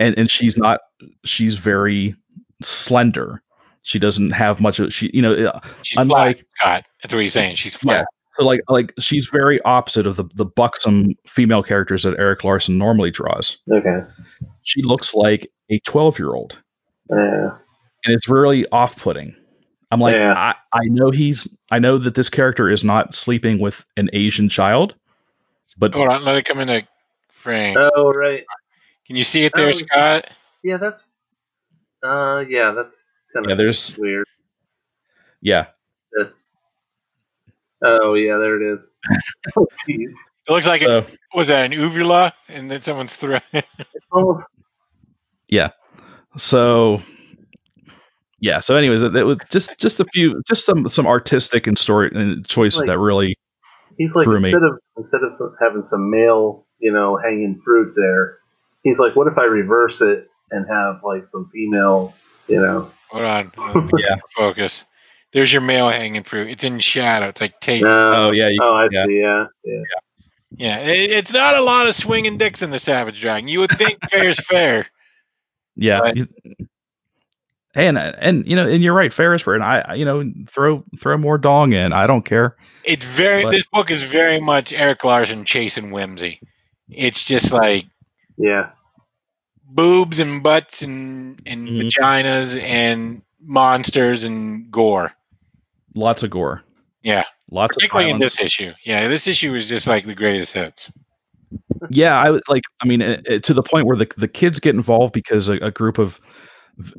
[0.00, 0.80] and and she's not
[1.24, 2.14] she's very
[2.62, 3.42] slender
[3.82, 6.84] she doesn't have much of she you know uh, She's Unlike- flat, Scott.
[7.02, 7.56] That's what he's saying.
[7.56, 8.06] She's yeah flat.
[8.36, 12.78] so like like she's very opposite of the the buxom female characters that Erik Larsen
[12.78, 13.58] normally draws.
[13.70, 13.98] Okay.
[14.62, 16.58] She looks like a 12 year old.
[17.10, 17.50] Yeah.
[18.04, 19.36] and it's really off-putting.
[19.92, 20.32] I'm like, Yeah.
[20.36, 24.48] I, I know he's, I know that this character is not sleeping with an Asian
[24.48, 24.96] child,
[25.78, 26.82] but Hold on, let it come in a
[27.30, 27.76] frame.
[27.78, 28.42] Oh right.
[29.06, 29.72] Can you see it there, oh.
[29.72, 30.30] Scott?
[30.62, 31.04] Yeah, that's.
[32.02, 32.98] Uh, yeah, that's
[33.32, 34.26] kind of yeah, of there's, weird.
[35.40, 35.66] yeah,
[37.82, 38.92] Oh yeah, there it is.
[39.56, 40.14] oh jeez.
[40.48, 43.40] It looks like it so was that an uvula, and then someone's through.
[43.52, 43.66] It's
[44.10, 44.46] almost
[46.36, 47.02] so
[48.40, 48.58] yeah.
[48.60, 52.10] So, anyways, it, it was just just a few, just some some artistic and story
[52.14, 53.36] and choices Like- that really,
[53.98, 54.50] He's like Threw me.
[54.50, 58.38] instead of instead of having some male, you know, hanging fruit there,
[58.88, 62.14] he's like, what if I reverse it and have like some female,
[62.48, 62.90] you know?
[63.10, 63.52] Hold on.
[63.98, 64.16] Yeah.
[64.36, 64.84] Focus.
[65.32, 66.48] There's your male hanging fruit.
[66.48, 67.28] It's in shadow.
[67.28, 67.82] It's like tape.
[67.82, 68.12] No.
[68.14, 69.06] oh yeah, you, oh, I yeah.
[69.06, 69.18] see.
[69.20, 69.82] Yeah, yeah.
[70.58, 73.48] Yeah, it, it's not a lot of swinging dicks in the Savage Dragon.
[73.48, 74.86] You would think fair's fair.
[75.74, 76.00] yeah.
[76.00, 76.28] But-
[77.74, 80.82] and and you know, and you're right, Ferris for and I, I- you know, throw
[80.98, 81.92] throw more dong in.
[81.92, 82.56] I don't care.
[82.84, 83.42] It's very.
[83.42, 86.40] But- this book is very much Erik Larsen chasing whimsy.
[86.88, 87.84] It's just like
[88.38, 88.70] Yeah.
[89.68, 91.82] Boobs and butts and and Mhm.
[91.82, 95.12] vaginas and monsters and gore.
[95.94, 96.62] Lots of gore.
[97.02, 98.72] Yeah, Lots particularly of in this issue.
[98.84, 100.90] Yeah, this issue is just like the greatest hits.
[101.90, 104.74] yeah i like i mean it, it- to the point where the, the kids get
[104.74, 106.18] involved because a, a group of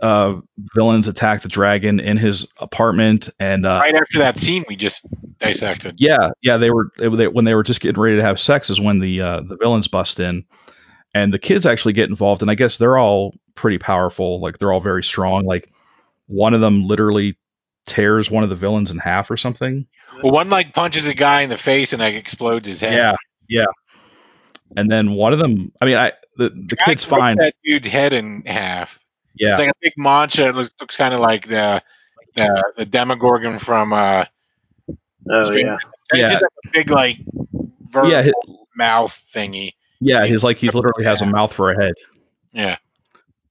[0.01, 0.35] uh
[0.75, 5.05] villains attack the dragon in his apartment and uh Right after that scene we just
[5.39, 5.95] dissected.
[5.97, 8.79] yeah yeah they were they, when they were just getting ready to have sex is
[8.79, 10.45] when the uh the villains bust in
[11.17, 14.71] and the kids actually get involved and i guess they're all pretty powerful like they're
[14.71, 15.71] all very strong like
[16.27, 17.37] one of them literally
[17.85, 19.85] tears one of the villains in half or something
[20.23, 22.93] Well, one like punches a guy in the face and like explodes his head.
[22.93, 23.15] yeah
[23.49, 23.65] yeah
[24.75, 27.55] and then one of them i mean i the, the Guy kid's ripped fine That
[27.63, 28.99] dude's head in half.
[29.35, 30.47] yeah It's like a big monster.
[30.49, 31.81] It looks, looks kind of like the
[32.35, 34.25] the the Demogorgon from uh.
[35.31, 35.77] Oh Strange- yeah.
[36.11, 36.27] It's Yeah.
[36.27, 37.17] just like a big like
[37.89, 39.71] vertical yeah hi- mouth thingy.
[39.99, 41.93] Yeah, he's like he's literally has a mouth for a head.
[42.53, 42.77] Yeah.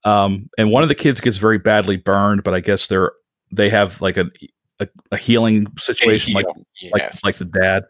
[0.03, 3.11] Um, and one of the kids gets very badly burned, but I guess they're
[3.51, 4.25] they have like a
[4.79, 6.91] a, a healing situation, like Heal.
[6.93, 7.23] like Yes.
[7.23, 7.83] like the dad.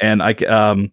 [0.00, 0.92] And I c- um,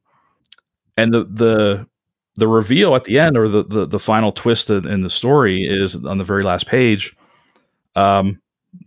[0.98, 1.88] and the the
[2.36, 5.64] the reveal at the end or the the, the final twist in in the story
[5.64, 7.16] is on the very last page.
[7.96, 8.42] Um,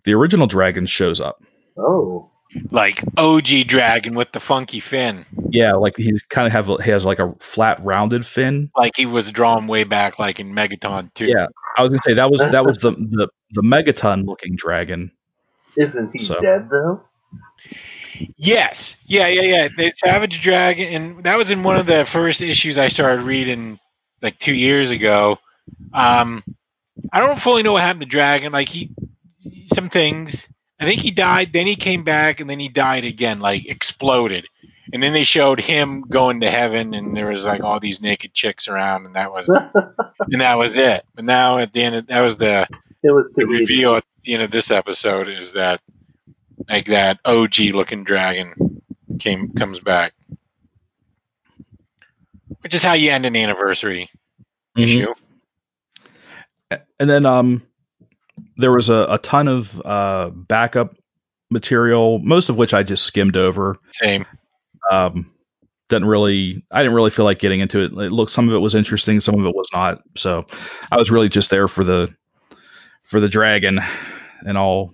[0.05, 1.43] the original dragon shows up.
[1.77, 2.31] Oh.
[2.71, 6.91] Like OG dragon with the funky fin, Yeah, like he's kind of have a- he
[6.91, 8.71] has like a flat rounded fin.
[8.77, 11.27] like he was drawn way back, like in Megaton too.
[11.27, 15.11] Yeah, I was gonna say that was that was the the the megaton looking dragon.
[15.77, 17.03] Isn't he So- dead though?
[18.37, 18.97] Yes.
[19.07, 19.69] Yeah, yeah, yeah.
[19.77, 23.79] The Savage Dragon, and that was in one of the first issues I started reading
[24.23, 25.39] like two years ago.
[25.93, 26.45] Um,
[27.13, 28.53] I don't fully know what happened to Dragon.
[28.53, 28.91] Like he,
[29.67, 30.49] some things.
[30.81, 31.53] I think he died.
[31.53, 33.41] Then he came back, and then he died again.
[33.41, 34.47] Like exploded.
[34.93, 38.35] And then they showed him going to heaven, and there was like all these naked
[38.35, 39.49] chicks around, and that was
[40.31, 41.05] and that was it.
[41.17, 42.67] And now at the end, of, that was the
[43.03, 45.81] It was the to be reveal at the end of this episode is that
[46.69, 48.83] like that OG looking dragon
[49.19, 50.13] came comes back,
[52.61, 54.11] which is how you end an anniversary
[54.77, 54.83] Mhm.
[54.83, 55.15] issue.
[56.99, 57.63] and then um
[58.57, 60.95] there was a, a ton of uh backup
[61.51, 64.25] material most of which i just skimmed over Same.
[64.91, 65.31] um
[65.89, 68.59] didn't really i didn't really feel like getting into it it looked some of it
[68.59, 70.45] was interesting some of it was not so
[70.91, 72.13] i was really just there for the
[73.05, 73.79] for the dragon
[74.47, 74.91] and all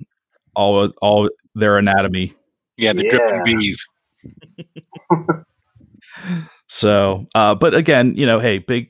[0.54, 2.34] all all their anatomy
[2.76, 3.10] Yeah, the Yeah.
[3.10, 3.84] dripping bees.
[6.68, 8.88] so uh but again you know hey big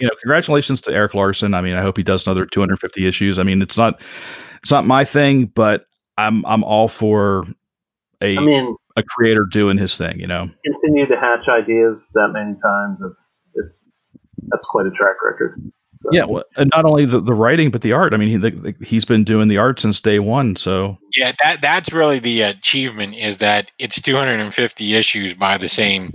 [0.00, 1.54] you know congratulations to erik larsen.
[1.54, 3.38] I mean i hope he does another 250 issues.
[3.38, 4.00] I mean it's not
[4.62, 5.84] it's not my thing but
[6.18, 7.44] i'm i'm all for
[8.22, 10.48] a I mean, a creator doing his thing you know?
[10.64, 12.98] Continue to hatch ideas that many times.
[13.08, 13.84] It's it's
[14.48, 15.60] that's quite a track record.
[15.96, 18.14] So, yeah well, and not only the, the writing but the art.
[18.14, 20.96] I mean he the, the- he's been doing the art since day one so.
[21.14, 26.10] Yeah, that that's really the achievement is that it's 250 issues by the same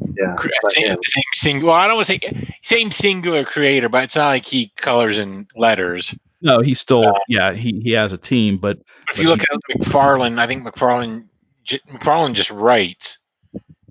[0.00, 0.36] yeah.
[0.68, 0.96] same, yeah.
[1.04, 1.68] same single.
[1.68, 5.18] Well, I don't want to say same singular creator, but it's not like he colors
[5.18, 6.14] in letters.
[6.42, 8.78] no he still uh, yeah he he has a team but
[9.10, 11.26] If you look at McFarlane, I think McFarlane
[11.64, 13.18] j- McFarlane just writes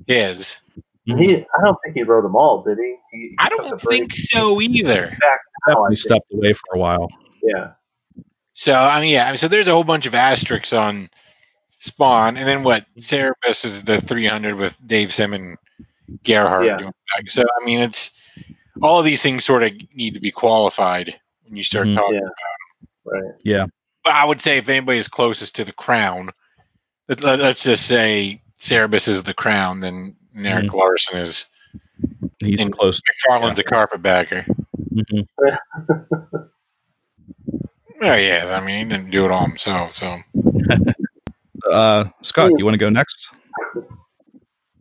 [0.08, 0.58] his.
[1.08, 1.20] Mm-hmm.
[1.20, 2.96] He, I don't think he wrote them all, did he?
[3.12, 5.08] he, he I don't think so either.
[5.08, 7.08] Back now, I definitely stepped away for a while
[7.44, 7.72] Yeah.
[8.54, 9.36] So I mean, yeah.
[9.36, 11.10] So there's a whole bunch of asterisks on
[11.80, 12.84] Spawn, and then what?
[12.84, 13.00] Mm-hmm.
[13.02, 15.58] Cerebus is the 300 with Dave Sim and
[16.24, 16.78] Gerhardt Yeah.
[16.78, 17.30] doing back.
[17.30, 18.12] So I mean, it's
[18.82, 21.96] all of these things sort of need to be qualified when you start Mhm.
[21.96, 22.16] talking.
[22.22, 22.90] Yeah.
[23.06, 23.34] Right.
[23.44, 23.66] Yeah.
[24.04, 26.32] But I would say if anybody is closest to the crown,
[27.08, 31.46] let, let, us just say Cerebus is the crown, then Erik Larsen is
[32.40, 33.00] He's And- close.
[33.30, 34.46] McFarlane's a carpetbagger.
[34.94, 35.28] Mhm.
[38.02, 40.18] Oh yeah, I mean he didn't do it all himself, so
[41.72, 43.30] Uh, Scott, you want to go next?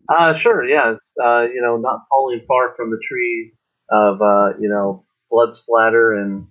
[0.08, 0.64] Uh, sure.
[0.64, 3.52] It's, uh, you know, not falling far from the tree
[3.90, 6.46] of, uh, you know, blood splatter and,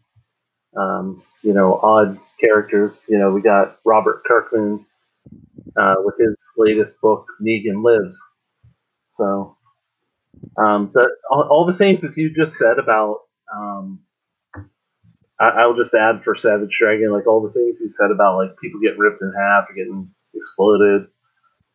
[0.78, 3.06] um, you know, odd characters.
[3.10, 4.86] You know, we got Robert Kirkman
[5.78, 8.20] uh, with his latest book, Negan Lives.
[9.12, 9.58] So,
[10.58, 13.20] um, the, all, all the things that you just said about,
[13.56, 14.02] um,
[15.40, 18.58] I, I'll just add for Savage Dragon, like all the things you said about like
[18.62, 21.08] people getting ripped in half or getting exploded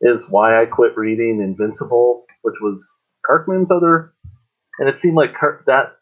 [0.01, 2.85] is why I quit reading Invincible, which was
[3.25, 4.15] Kirkman's other,
[4.79, 5.97] and it seemed like Kirk, that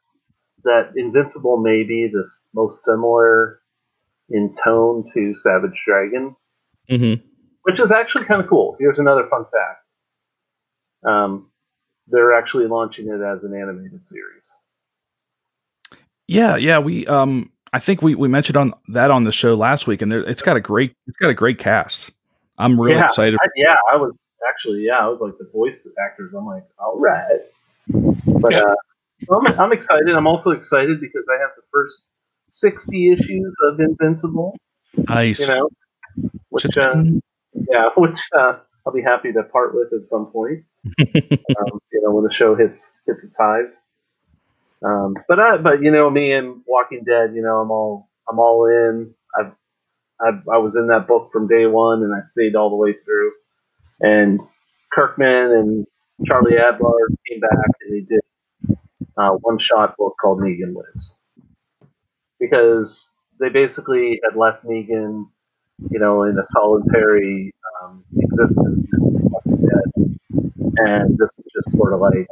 [0.65, 3.61] that Invincible may be the most similar
[4.29, 6.35] in tone to Savage Dragon,
[6.91, 7.25] Mm-hmm.
[7.63, 8.77] which is actually kind of cool.
[8.79, 9.85] Here's another fun fact:
[11.05, 11.51] um,
[12.09, 14.55] they're actually launching it as an animated series.
[16.29, 16.79] Yeah, yeah.
[16.79, 20.11] We um, I think we, we mentioned on that on the show last week, and
[20.11, 22.11] there, it's got a great it's got a great cast.
[22.59, 23.38] I'm really Yeah, excited.
[23.42, 26.33] I, yeah, I was actually, yeah, I was like the voice actors.
[26.37, 27.40] I'm like, all right,
[27.88, 28.75] but uh,
[29.31, 30.09] I'm, I'm excited.
[30.09, 32.07] I'm also excited because I have the first
[32.51, 34.57] 60 issues of Invincible.
[34.97, 35.40] Nice.
[35.40, 35.69] You know,
[36.49, 36.95] which uh,
[37.71, 40.64] yeah, which uh, I'll be happy to part with at some point.
[40.99, 43.69] um, you know, when the show hits hits its highs.
[44.85, 48.38] Um, but I, but you know, me and Walking Dead, you know, I'm all I'm
[48.38, 49.14] all in.
[50.20, 52.94] I've, I've was in that book from day one, and I stayed all the way
[53.05, 53.33] through.
[54.00, 54.40] And
[54.92, 55.87] Kirkman and
[56.26, 58.20] Charlie Adlard came back, and they did
[59.16, 61.14] uh, one shot book called Negan Lives
[62.40, 65.26] because they basically had left Negan,
[65.90, 67.52] you know, in a solitary
[67.83, 68.87] um, existence.
[70.79, 72.29] And this is just sort of like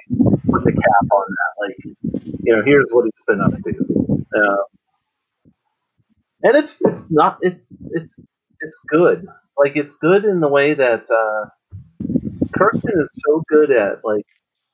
[0.50, 1.52] put the cap on that.
[1.60, 1.96] Like,
[2.42, 4.26] you know, here's what he's been up to.
[4.36, 4.56] Uh,
[6.44, 7.61] and it's it's not it
[7.92, 8.20] it's
[8.61, 9.26] it's good.
[9.59, 11.48] Like it's good in the way that uh,
[12.57, 14.26] Kirkman is so good at like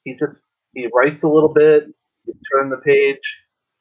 [0.04, 0.42] he just
[0.74, 1.84] he writes a little bit,
[2.26, 3.18] you turn the page,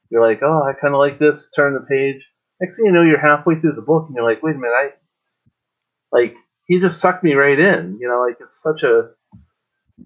[0.09, 1.49] you're like, oh, I kind of like this.
[1.55, 2.21] Turn the page.
[2.61, 4.73] Next thing you know, you're halfway through the book, and you're like, wait a minute,
[4.75, 4.89] I
[6.11, 6.35] like
[6.67, 7.97] he just sucked me right in.
[7.99, 9.11] You know, like it's such a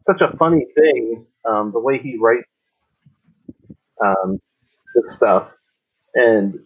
[0.03, 2.73] such a funny thing um, the way he writes
[4.03, 4.39] um,
[4.95, 5.49] this stuff,
[6.15, 6.59] and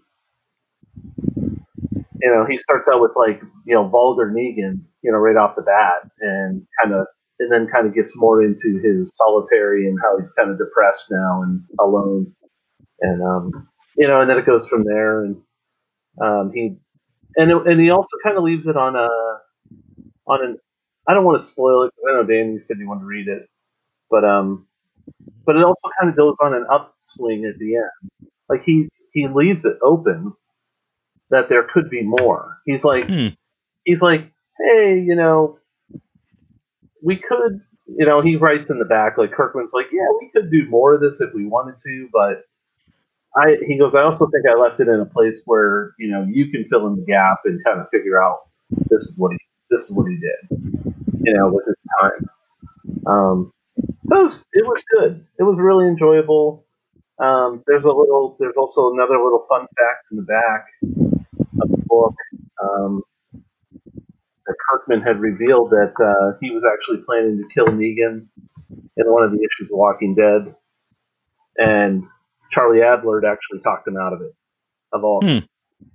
[2.21, 5.55] you know he starts out with like you know vulgar Negan, you know, right off
[5.55, 7.07] the bat, and kind of
[7.39, 11.07] and then kind of gets more into his solitary and how he's kind of depressed
[11.11, 12.33] now and alone,
[13.01, 15.37] and um, you know, and then it goes from there, and
[16.21, 16.77] um, he
[17.35, 19.07] and and he also kind of leaves it on a
[20.27, 20.57] on an
[21.07, 21.93] I don't want to spoil it.
[22.09, 23.47] I know Dan you said you wanted to read it,
[24.09, 24.67] but um,
[25.45, 28.29] but it also kind of goes on an upswing at the end.
[28.49, 30.33] Like he he leaves it open
[31.29, 32.57] that there could be more.
[32.65, 33.27] He's like Hmm.
[33.85, 35.59] he's like, hey, you know,
[37.03, 40.51] we could, you know, he writes in the back like Kirkman's like, yeah, we could
[40.51, 42.45] do more of this if we wanted to, but
[43.35, 46.25] I he goes, I also think I left it in a place where you know
[46.27, 48.47] you can fill in the gap and kind of figure out
[48.89, 49.37] this is what he
[49.69, 50.73] this is what he did,
[51.21, 52.29] you know, with his time.
[53.05, 53.53] Um,
[54.05, 55.25] so it was, it was good.
[55.39, 56.65] It was really enjoyable.
[57.19, 60.65] Um, there's a little, there's also another little fun fact in the back
[61.61, 62.15] of the book.
[62.63, 63.03] Um,
[64.47, 68.27] that Kirkman had revealed that uh, he was actually planning to kill Negan
[68.97, 70.55] in one of the issues of Walking Dead,
[71.57, 72.03] and
[72.51, 74.33] Charlie Adlard had actually talked him out of it.
[74.93, 75.39] Of all, Hmm.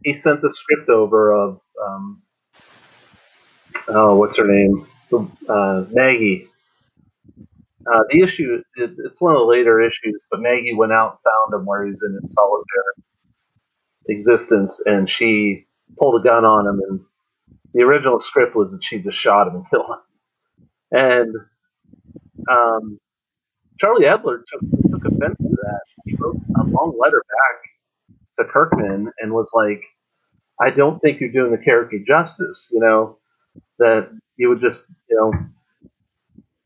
[0.05, 2.23] he sent the script over of um,
[3.89, 4.87] oh, what's her name,
[5.49, 6.49] uh, Maggie.
[7.87, 11.21] Uh, the issue, it, it's one of the later issues, but Maggie went out and
[11.25, 12.95] found him where he's in solitary
[14.09, 15.67] existence, and she
[15.99, 16.81] pulled a gun on him.
[16.89, 17.01] And
[17.75, 19.99] the original script was that she just shot him and killed him.
[20.93, 21.35] And
[22.51, 22.99] um,
[23.81, 25.81] Charlie Adlard took, took offense to that.
[26.05, 29.83] He wrote a long letter back to Kirkman and was like,
[30.61, 33.19] I don't think you're doing the character justice, you know,
[33.79, 35.33] that you would just, you know,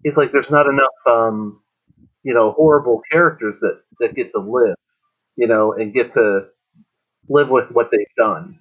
[0.03, 1.61] he's like, there's not enough, um,
[2.23, 4.75] you know, horrible characters that, that get to live,
[5.37, 6.47] you know, and get to
[7.29, 8.59] live with what they've done.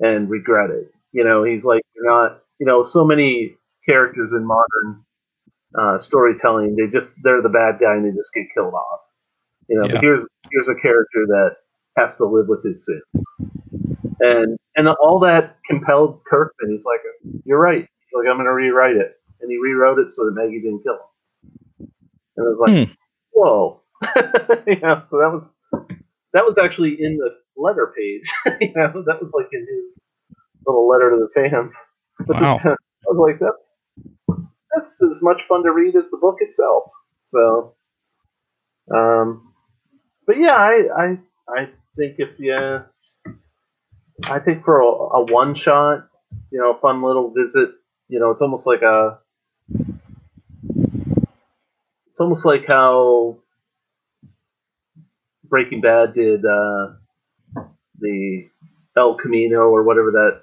[0.00, 0.90] and regret it.
[1.12, 3.54] You know, he's like, you're not, you know, so many
[3.88, 5.04] characters in modern
[5.78, 9.00] uh, storytelling, they just they're the bad guy and they just get killed off.
[9.68, 9.92] You know, Yeah.
[9.94, 11.50] but here's here's a character that
[11.96, 13.26] has to live with his sins,
[14.20, 16.70] and and all that compelled Kirkman.
[16.76, 17.00] He's like,
[17.44, 17.80] you're right.
[17.82, 20.82] He's like, I'm going to rewrite it, and he rewrote it so that Maggie didn't
[20.82, 21.00] kill him.
[22.36, 22.92] And it was like, Hmm.
[23.32, 23.80] whoa,
[24.66, 25.02] you know.
[25.08, 25.48] So that was
[26.32, 28.22] that was actually in the letter page.
[28.60, 29.98] you know, that was like in his
[30.66, 31.74] little letter to the fans.
[32.26, 32.60] But Wow.
[32.64, 32.76] I
[33.06, 33.78] was like, that's
[34.74, 36.84] that's as much fun to read as the book itself.
[37.26, 37.74] So,
[38.94, 39.52] um,
[40.26, 42.54] but yeah, I I I think if you,
[44.24, 46.08] I think for a, a one shot,
[46.50, 47.70] you know, a fun little visit,
[48.08, 49.18] you know, it's almost like a,
[52.10, 53.38] it's almost like how
[55.44, 56.94] Breaking Bad did uh,
[58.02, 58.48] the
[58.96, 60.42] El Camino or whatever that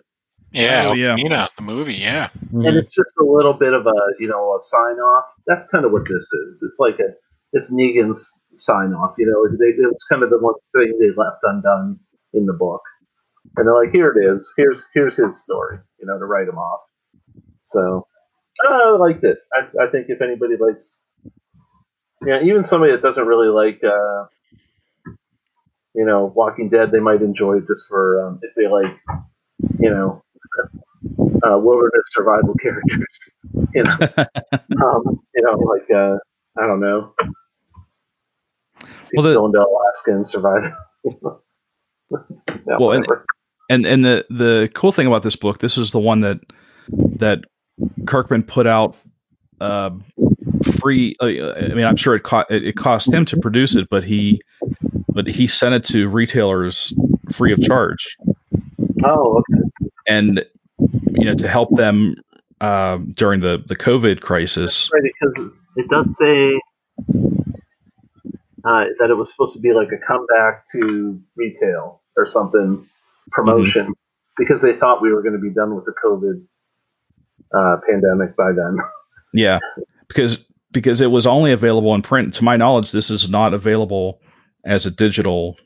[0.52, 1.16] Yeah, Oh, yeah.
[1.16, 1.96] Camino, the movie.
[1.96, 5.26] Yeah, and it's just a little bit of a you know a sign off.
[5.46, 6.64] That's kind of what this is.
[6.64, 7.14] It's like a
[7.54, 9.16] it's Negan's sign off.
[9.18, 12.00] You know, they, it was kind of the one thing they left undone
[12.34, 12.82] in the book,
[13.58, 14.52] and they're like, here it is.
[14.58, 15.78] Here's here's his story.
[16.00, 16.82] You know, to write him off.
[17.66, 18.08] So
[18.68, 19.38] I liked it.
[19.54, 21.04] I, I think if anybody likes,
[22.26, 23.82] yeah, even somebody that doesn't really like.
[23.84, 24.26] Uh,
[25.96, 28.98] you know, Walking Dead, they might enjoy it just for um, if they like,
[29.80, 30.22] you know,
[31.44, 33.20] uh, wilderness survival characters.
[33.74, 33.90] You know,
[34.86, 36.18] um, you know, like uh,
[36.62, 37.14] I don't know,
[39.16, 40.74] Well, the- going to Alaska and surviving.
[42.66, 43.08] Well, and-
[43.70, 46.40] and and the the cool thing about this book, this is the one that
[47.18, 47.40] that
[48.08, 48.96] Kirkman put out
[49.60, 49.92] uh,
[50.80, 51.16] free.
[51.22, 54.04] uh, I mean, I'm sure it, co- it it cost him to produce it, but
[54.04, 54.42] he
[55.10, 56.94] but he sent it to retailers
[57.34, 58.18] free of charge,
[59.04, 59.90] oh, okay.
[60.08, 60.46] and
[61.12, 62.16] you know to help them
[62.62, 64.90] um, during the the COVID crisis.
[64.94, 66.60] Right, because it does say
[68.66, 72.88] uh, that it was supposed to be like a comeback to retail or something
[73.32, 73.92] promotion Mm-hmm.
[74.38, 76.44] because they thought we were going to be done with the COVID
[77.54, 78.78] uh, pandemic by then.
[79.34, 79.60] Yeah,
[80.08, 82.34] because because it was only available in print.
[82.36, 84.22] To my knowledge, this is not available
[84.66, 85.58] as a digital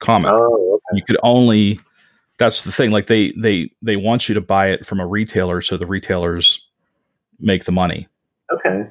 [0.00, 0.30] comic.
[0.32, 0.96] Oh, okay.
[0.98, 1.80] you could only
[2.38, 5.62] that's the thing like they they they want you to buy it from a retailer
[5.62, 6.60] so the retailers
[7.40, 8.06] make the money
[8.52, 8.88] Okay.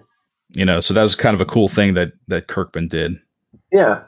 [0.55, 3.19] you know so that was kind of a cool thing that that kirkman did
[3.71, 4.01] Yeah.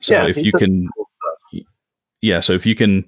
[0.00, 0.26] so yeah.
[0.26, 1.06] if you can cool
[2.22, 3.06] yeah so if you can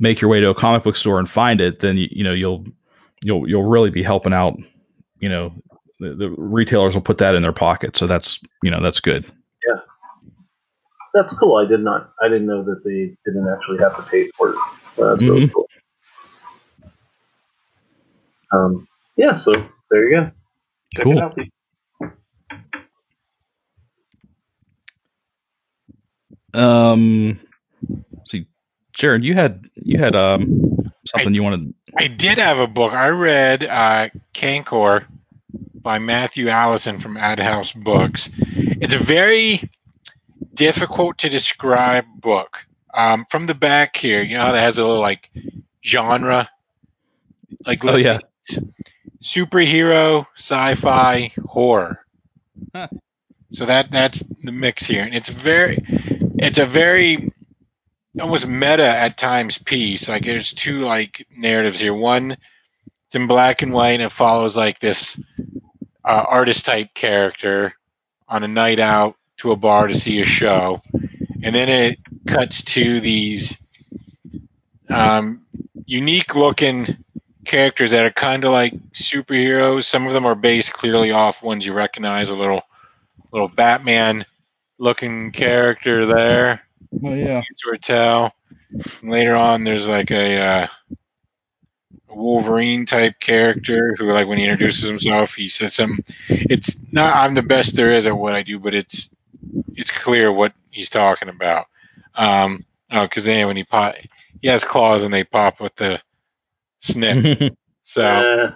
[0.00, 2.32] make your way to a comic book store and find it then you, you know
[2.32, 2.64] you'll
[3.22, 4.58] you'll you'll really be helping out
[5.20, 5.52] you know
[6.00, 9.24] the, the retailers will put that in their pocket so that's you know that's good
[9.66, 9.80] Yeah,
[11.14, 11.56] That's cool.
[11.56, 12.12] I did not.
[12.22, 14.56] I didn't know that they didn't actually have to pay for it.
[15.02, 15.52] Uh, that's really Mhm.
[15.54, 15.68] cool.
[18.52, 18.88] Um.
[19.16, 19.36] Yeah.
[19.36, 19.52] So
[19.90, 20.30] there you go.
[20.94, 21.18] Check Cool.
[21.18, 21.38] it out.
[26.54, 27.38] um
[28.96, 32.92] jared you had you had um something you wanted I did have a book.
[32.92, 35.06] I read uh, Cankor
[35.74, 38.28] by Matthew Allison from AdHouse Books.
[38.36, 39.70] It's a very
[40.52, 42.58] difficult to describe book.
[42.92, 45.30] Um, from the back here, you know how that has a little like
[45.82, 46.50] genre,
[47.64, 48.18] like Oh, yeah.
[49.22, 52.04] superhero, sci-fi, horror.
[52.74, 52.88] Huh.
[53.52, 55.78] So that that's the mix here, and it's very,
[56.38, 57.32] it's a very
[58.20, 60.08] almost meta at times piece.
[60.08, 61.94] Like there's two like narratives here.
[61.94, 62.36] One,
[63.06, 65.18] it's in black and white, and it follows like this
[66.04, 67.74] uh, artist type character
[68.28, 70.80] on a night out to a bar to see a show,
[71.42, 73.56] and then it cuts to these
[74.88, 75.44] um,
[75.84, 76.96] unique looking
[77.44, 79.84] characters that are kind of like superheroes.
[79.84, 82.28] Some of them are based clearly off ones you recognize.
[82.28, 82.62] A little
[83.32, 84.24] little Batman
[84.78, 86.65] looking character there
[87.04, 88.32] oh yeah sort of tell.
[88.70, 90.66] And later on, there's like a, uh,
[92.08, 95.98] Wolverine type character who, like, when he introduces himself, he says some.
[96.28, 99.10] It's not I'm the best there is at what I do, but it's
[99.74, 101.66] it's clear what he's talking about.
[102.14, 103.96] Um, oh, because then when he pop,
[104.40, 106.00] he has claws and they pop with the
[106.80, 107.54] snip.
[107.82, 108.02] So.
[108.02, 108.52] Uh,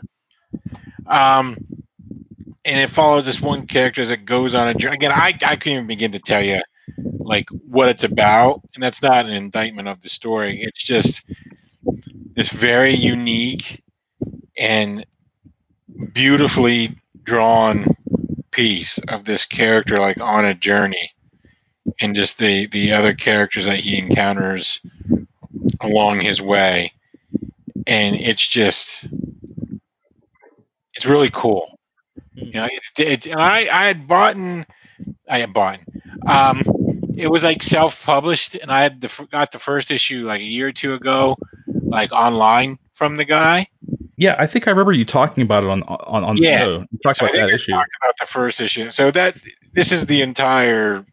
[1.07, 1.57] Um,
[2.64, 4.97] and it follows this one character as it goes on a journey.
[4.97, 6.61] Again, I, I couldn't even begin to tell you
[6.99, 10.61] like what it's about, and that's not an indictment of the story.
[10.62, 11.22] It's just
[12.34, 13.82] this very unique
[14.57, 15.07] and
[16.12, 17.97] beautifully drawn
[18.51, 21.12] piece of this character like on a journey
[22.01, 24.80] and just the the other characters that he encounters
[25.80, 26.93] along his way,
[27.86, 29.07] and it's just
[30.95, 31.78] it's really cool.
[32.34, 34.66] You know, it's, it's and I I had bought in,
[35.28, 35.80] I had bought
[36.26, 36.62] um
[37.17, 40.69] it was like self-published and I had the got the first issue like a year
[40.69, 41.37] or two ago
[41.85, 43.69] like online from the guy.
[44.17, 46.59] Yeah, I think I remember you talking about it on on, on Yeah.
[46.59, 46.87] the show.
[46.93, 47.73] You talked So I about think that issue.
[47.73, 48.91] talked about the first issue.
[48.91, 49.37] So that
[49.73, 51.05] this is the entire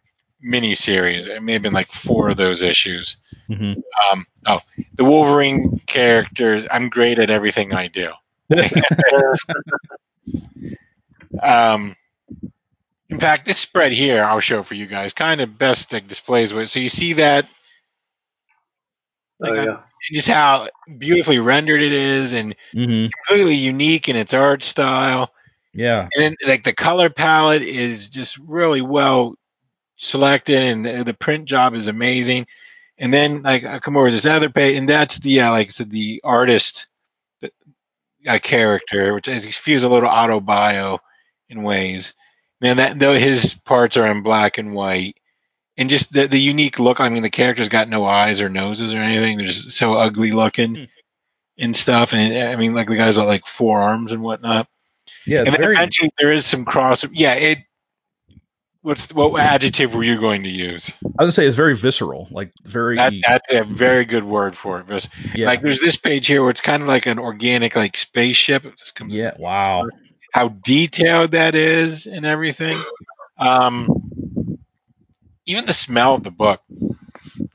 [0.41, 1.25] mini series.
[1.25, 3.17] It may have been like four of those issues.
[3.47, 3.73] hmm
[4.11, 4.59] Um, oh,
[4.95, 6.65] the Wolverine characters.
[6.69, 8.11] I'm great at everything I do.
[11.43, 11.95] Um,
[13.09, 16.53] in fact, this spread here I'll show for you guys kind of best like, displays
[16.53, 16.69] what.
[16.69, 17.47] So you see that
[19.43, 19.63] oh, yeah.
[19.63, 25.31] and just how beautifully rendered it is and hmm completely unique in its art style.
[25.73, 26.09] Yeah.
[26.17, 29.35] And like the color palette is just really well
[29.97, 32.47] selected and the, the print job is amazing.
[32.97, 35.67] And then like I come over to this other page and that's the uh, like
[35.67, 36.87] I said the artist
[37.43, 40.99] uh, character, which is, he feels a little auto bio
[41.49, 42.13] in ways.
[42.61, 45.17] Man, that though his parts are in black and white,
[45.77, 46.99] and just the the unique look.
[46.99, 49.37] I mean, the character's got no eyes or noses or anything.
[49.37, 50.83] They're just so ugly looking Hmm.
[51.59, 52.13] and stuff.
[52.13, 54.67] And I mean, like the guys got like forearms and whatnot.
[55.25, 55.39] Yeah.
[55.39, 55.75] and then very.
[55.75, 57.05] eventually there is some cross.
[57.11, 57.59] Yeah, it.
[58.81, 60.89] What's what adjective were you going to use?
[61.19, 62.27] I would say it's very visceral.
[62.31, 62.95] Like very.
[62.95, 64.87] That that's a very good word for it.
[64.87, 65.45] Because, yeah.
[65.47, 68.65] Like there's this page here where it's kind of like an organic like spaceship.
[68.65, 69.33] It just comes yeah.
[69.37, 69.87] Wow.
[70.37, 72.83] How detailed that is and everything.
[73.39, 74.59] Um,
[75.47, 76.61] even the smell of the book,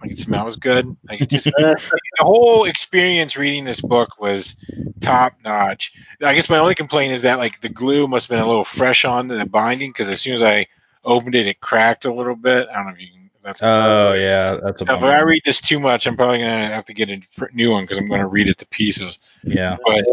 [0.01, 0.97] like it smells good.
[1.09, 1.79] Like it just the
[2.19, 4.57] whole experience reading this book was
[5.01, 5.93] top notch.
[6.25, 8.65] I guess my only complaint is that like the glue must have been a little
[8.65, 10.67] fresh on the binding because as soon as I
[11.05, 12.67] opened it, it cracked a little bit.
[12.69, 13.31] I don't know if you can.
[13.45, 14.59] That's Oh yeah.
[14.61, 14.87] That's a.
[14.87, 15.03] So if.
[15.05, 17.21] I read this too much, I'm probably gonna have to get a
[17.53, 19.77] new one because I'm gonna read it to pieces Yeah.
[19.85, 20.05] but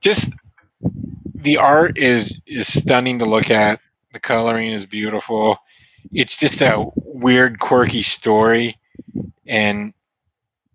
[0.00, 0.32] just
[1.34, 3.80] the art is is stunning to look at.
[4.12, 5.58] The coloring is beautiful.
[6.12, 8.78] It's just a weird, quirky story,
[9.46, 9.92] and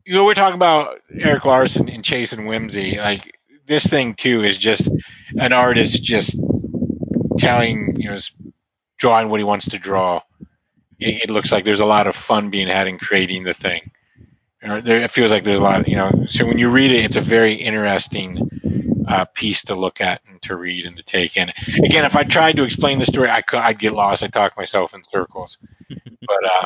[0.06, 2.98] you know we're talking about Erik Larsen and Chase and Whimsy.
[2.98, 4.90] Like this thing too is just
[5.38, 6.40] an artist just
[7.38, 8.18] telling you know
[8.98, 10.22] drawing what he wants to draw.
[11.00, 13.92] It, it looks like there's a lot of fun being had in creating the thing.
[14.62, 16.26] There, it feels like there's a lot, you know.
[16.28, 18.50] So when you read it, it's a very interesting
[19.10, 21.52] uh, piece to look at and to read and to take in.
[21.84, 24.24] Again, if I tried to explain the story, I could, I'd get lost.
[24.24, 25.58] I talk myself in circles.
[26.22, 26.66] But uh,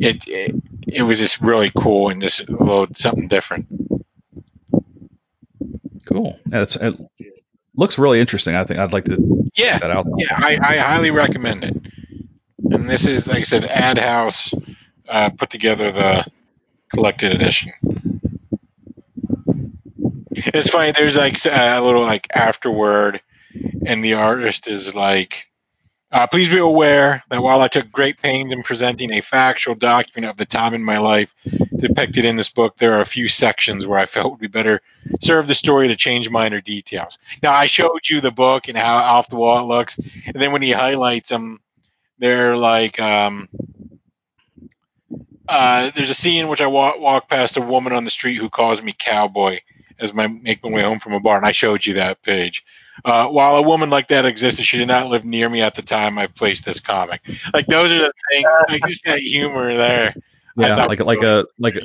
[0.00, 0.54] it, it
[0.88, 3.68] it was just really cool and just a little something different.
[6.06, 6.38] Cool.
[6.50, 6.94] Yeah, it's, it
[7.76, 8.56] looks really interesting.
[8.56, 10.06] I think I'd like to Yeah, check that out.
[10.18, 11.76] yeah, I, I highly recommend it.
[12.70, 14.52] And this is, like I said, AdHouse
[15.08, 16.26] uh, put together the
[16.92, 17.70] collected edition.
[20.30, 20.92] It's funny.
[20.92, 23.20] There's like a little like afterword,
[23.86, 25.46] and the artist is like,
[26.12, 30.30] uh, "Please be aware that while I took great pains in presenting a factual document
[30.30, 31.34] of the time in my life
[31.76, 34.82] depicted in this book, there are a few sections where I felt would be better
[35.20, 38.96] serve the story to change minor details." Now, I showed you the book and how
[38.96, 41.60] off the wall it looks, and then when he highlights them,
[42.18, 43.00] they're like.
[43.00, 43.48] Um,
[45.48, 48.36] uh, there's a scene in which I walk, walk past a woman on the street
[48.36, 49.58] who calls me cowboy
[50.00, 52.64] as my make my way home from a bar, and I showed you that page.
[53.04, 55.82] Uh, while a woman like that existed, she did not live near me at the
[55.82, 57.20] time I placed this comic.
[57.54, 60.14] Like those are the things, like just that humor there.
[60.56, 61.82] Yeah, like like a like a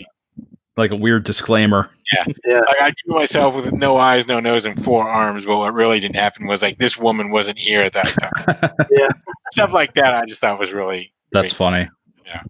[0.78, 1.90] like a weird disclaimer.
[2.14, 2.60] Yeah.
[2.68, 6.00] Like I drew myself with no eyes, no nose, and four arms, but what really
[6.00, 8.72] didn't happen was like this woman wasn't here at that time.
[8.92, 9.10] Yeah.
[9.52, 11.58] Stuff like that, I just thought was really That's great.
[11.58, 11.90] funny.
[12.26, 12.42] Yeah.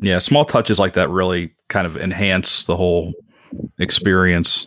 [0.00, 3.12] Yeah, small touches like that really kind of enhance the whole
[3.78, 4.66] experience.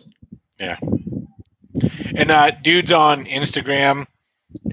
[2.16, 4.06] And uh, dude's on Instagram,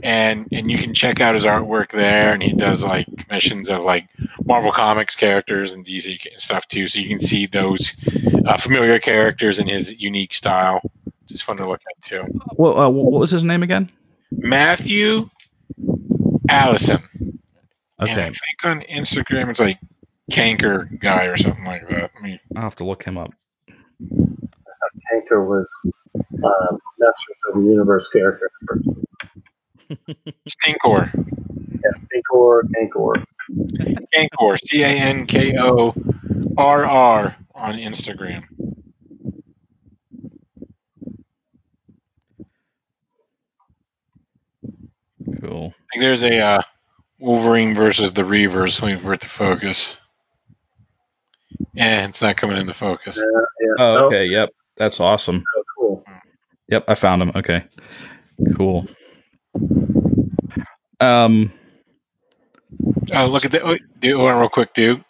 [0.04, 2.34] and and you can check out his artwork there.
[2.34, 4.08] And he does like commissions of like
[4.46, 6.88] Marvel Comics characters and DC stuff too.
[6.88, 7.94] So you can see those
[8.46, 10.82] uh, familiar characters in his unique style.
[11.26, 12.24] Just fun to look at too.
[12.56, 13.90] Well, uh, what was his name again?
[14.32, 15.30] Matthew
[16.50, 17.02] Allison.
[18.00, 19.80] And I think on Instagram it's like
[20.32, 22.12] Canker Guy or something like that.
[22.18, 23.32] I mean, I'll have to look him up.
[25.12, 25.70] Tanker was
[26.16, 28.50] uh, Masters of the Universe character.
[30.50, 31.12] Stinkor.
[31.14, 33.24] Yeah, Stinkor, Tankor.
[34.14, 34.58] Cankor.
[34.60, 35.94] C A N K O
[36.58, 38.44] R R on Instagram.
[45.42, 45.74] Cool.
[45.76, 46.62] I think there's a uh,
[47.20, 48.82] Wolverine versus the Reavers.
[48.82, 49.96] Wait for it to focus.
[51.74, 53.18] Yeah, it's not coming into focus.
[53.18, 53.24] Uh,
[53.60, 53.74] yeah.
[53.80, 54.26] Oh, okay.
[54.26, 54.50] Yep.
[54.82, 55.44] That's awesome.
[55.56, 56.06] Oh, cool.
[56.70, 57.32] Yep, I found him.
[57.36, 57.64] Okay.
[58.58, 58.88] Cool.
[61.00, 61.54] Um,
[63.14, 63.62] Oh, look at that.
[63.64, 65.04] Oh, do one real quick, dude.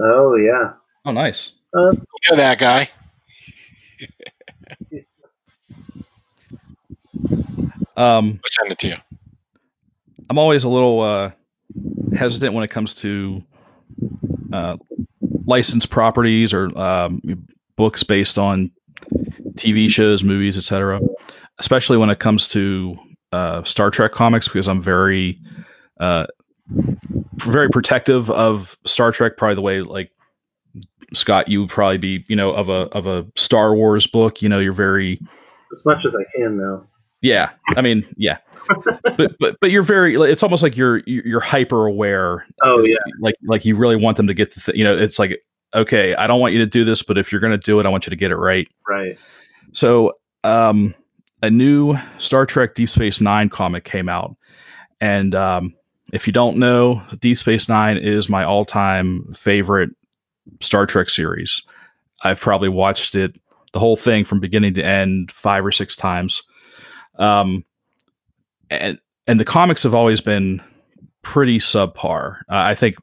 [0.00, 0.72] Oh yeah.
[1.04, 1.52] oh, nice.
[1.72, 2.90] Oh, that's You know that guy.
[7.96, 8.96] Um, I'll send it to you.
[10.30, 11.30] I'm always a little uh,
[12.16, 13.42] hesitant when it comes to
[14.52, 14.76] uh,
[15.46, 17.20] licensed properties or um,
[17.78, 18.70] books based on
[19.54, 21.00] TV shows, movies, etc.
[21.58, 22.94] Especially when it comes to
[23.32, 25.40] uh, Star Trek comics, because I'm very,
[25.98, 26.26] uh,
[27.36, 29.38] very protective of Star Trek.
[29.38, 30.10] Probably the way like
[31.14, 34.42] Scott, you would probably be, you know, of a of a Star Wars book.
[34.42, 35.18] You know, you're very
[35.72, 36.86] as much as I can now.
[37.22, 37.50] yeah.
[37.76, 38.38] I mean, yeah.
[39.16, 40.14] but but but you're very.
[40.30, 42.96] It's almost like you're you're hyper aware Oh yeah.
[43.20, 45.40] like like you really want them to get the th- you know it's like
[45.74, 47.86] okay i don't want you to do this but if you're going to do it
[47.86, 49.18] i want you to get it right Right.
[49.72, 50.14] so
[50.44, 50.94] um
[51.42, 54.36] a new star trek deep space nine comic came out
[55.00, 55.74] and um
[56.12, 59.90] if you don't know deep space nine is my all-time favorite
[60.60, 61.62] star trek series
[62.22, 63.38] i've probably watched it
[63.72, 66.42] the whole thing from beginning to end five or six times
[67.18, 67.64] um
[68.70, 70.62] and and the comics have always been
[71.20, 72.38] pretty subpar.
[72.48, 72.96] Uh, I think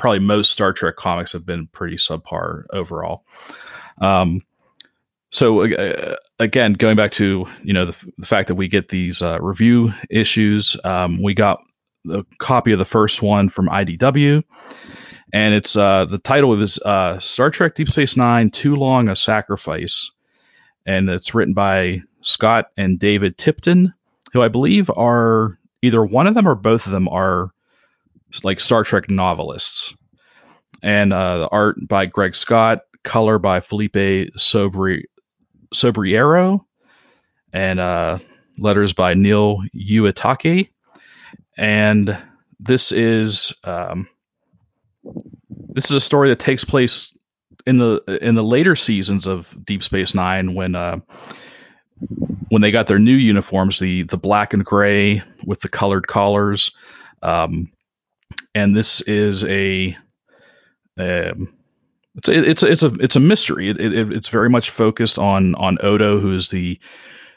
[0.00, 3.24] probably most Star Trek comics have been pretty subpar overall.
[4.00, 4.40] Um,
[5.30, 9.22] so uh, again, going back to you know the, the fact that we get these
[9.22, 11.60] uh, review issues, um, we got
[12.10, 14.42] a copy of the first one from IDW,
[15.32, 19.08] and it's uh, the title of is uh, Star Trek Deep Space Nine: Too Long
[19.08, 20.10] a Sacrifice,
[20.86, 23.92] and it's written by Scott and David Tipton,
[24.32, 27.52] who I believe are either one of them or both of them are
[28.42, 29.94] like Star Trek novelists.
[30.82, 33.92] And uh, the art by Greg Scott, color by Felipe
[34.38, 35.04] Sobri-
[35.74, 36.64] Sobreiro,
[37.52, 38.18] and uh,
[38.58, 40.70] letters by Neil Uyetake.
[41.58, 42.16] And
[42.58, 44.08] this is um,
[45.68, 47.14] this is a story that takes place
[47.66, 51.00] in the in the later seasons of Deep Space Nine when uh,
[52.48, 56.74] when they got their new uniforms, the the black and gray with the colored collars.
[57.22, 57.70] Um,
[58.54, 59.96] and this is a
[60.98, 61.54] um,
[62.16, 63.70] it's a, it's a, it's a it's a mystery.
[63.70, 66.78] It, it, it's very much focused on on Odo, who is the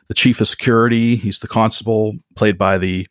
[0.08, 1.16] the chief of security.
[1.16, 3.08] He's the constable, played by the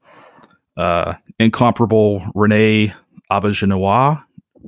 [0.76, 2.93] uh, incomparable Rene
[3.30, 4.22] Auberjonois,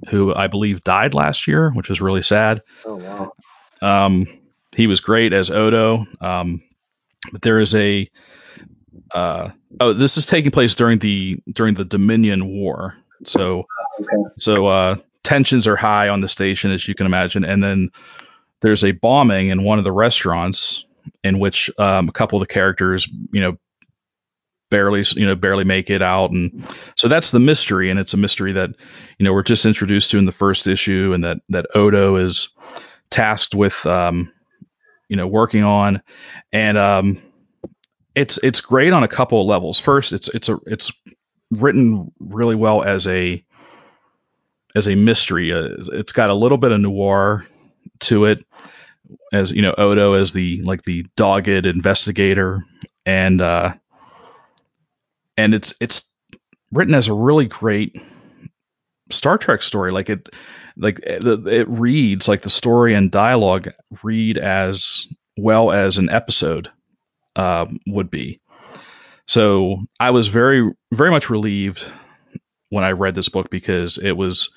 [0.08, 2.62] who I believe died last year, which was really sad.
[2.84, 3.32] Oh wow.
[3.82, 4.26] Um,
[4.74, 6.06] he was great as Odo.
[6.20, 6.62] Um,
[7.32, 8.08] but there is a
[9.12, 9.50] uh,
[9.80, 12.96] oh, this is taking place during the during the Dominion War.
[13.26, 13.66] So
[14.00, 14.34] Okay.
[14.38, 17.90] so uh, tensions are high on the station, as you can imagine, and then
[18.60, 20.84] there's a bombing in one of the restaurants
[21.22, 23.56] in which um, a couple of the characters, you know,
[24.70, 28.16] barely you know barely make it out, and so that's the mystery, and it's a
[28.16, 28.70] mystery that
[29.18, 32.48] you know we're just introduced to in the first issue, and that that Odo is
[33.10, 34.32] tasked with um,
[35.08, 36.02] you know working on,
[36.52, 37.22] and um,
[38.14, 39.78] it's it's great on a couple of levels.
[39.78, 40.90] First, it's it's a it's
[41.62, 43.44] written really well as a
[44.74, 45.52] as a mystery.
[45.52, 47.46] Uh, it's got a little bit of noir
[48.00, 48.44] to it,
[49.32, 52.64] as you know, Odo as the like the dogged investigator,
[53.06, 53.74] and uh,
[55.36, 56.08] and it's it's
[56.72, 57.96] written as a really great
[59.10, 59.92] Star Trek story.
[59.92, 60.28] Like it,
[60.76, 63.68] like it, it reads like the story and dialogue
[64.02, 66.70] read as well as an episode
[67.36, 68.40] um, would be.
[69.26, 71.84] So I was very very much relieved
[72.70, 74.50] when I read this book because it was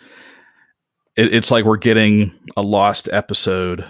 [1.15, 3.85] it, it's like we're getting a lost episode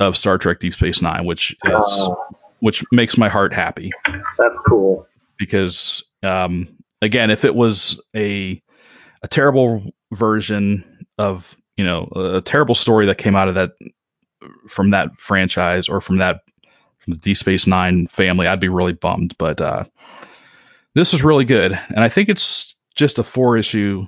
[0.00, 2.16] of Star Trek Deep Space Nine, which is Oh,
[2.60, 3.90] which makes my heart happy
[4.38, 5.06] that's cool.
[5.38, 6.68] because um,
[7.02, 8.62] again, if it was a
[9.22, 13.72] a terrible version of you know a terrible story that came out of that
[14.68, 16.40] from that franchise or from that
[17.02, 19.34] from the D Space Nine family, I'd be really bummed.
[19.38, 19.84] But uh,
[20.94, 24.06] this is really good, and I think it's just a four issue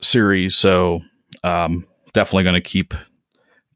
[0.00, 1.00] series, so
[1.44, 2.94] um, definitely going to keep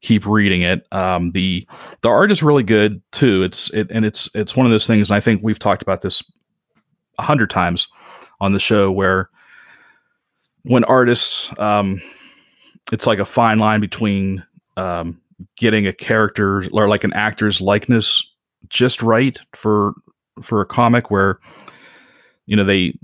[0.01, 0.87] keep reading it.
[0.93, 1.67] Um, the
[2.03, 3.43] the art is really good too.
[3.43, 5.11] It's it and it's it's one of those things.
[5.11, 6.23] And I think we've talked about this
[7.19, 7.89] a hundred times
[8.41, 9.31] on the show where
[10.63, 12.03] when artists, um,
[12.93, 14.45] it's like a fine line between
[14.77, 15.21] um,
[15.57, 18.33] getting a character or like an actor's likeness
[18.69, 19.95] just right for
[20.43, 21.39] for a comic where
[22.47, 22.95] you know they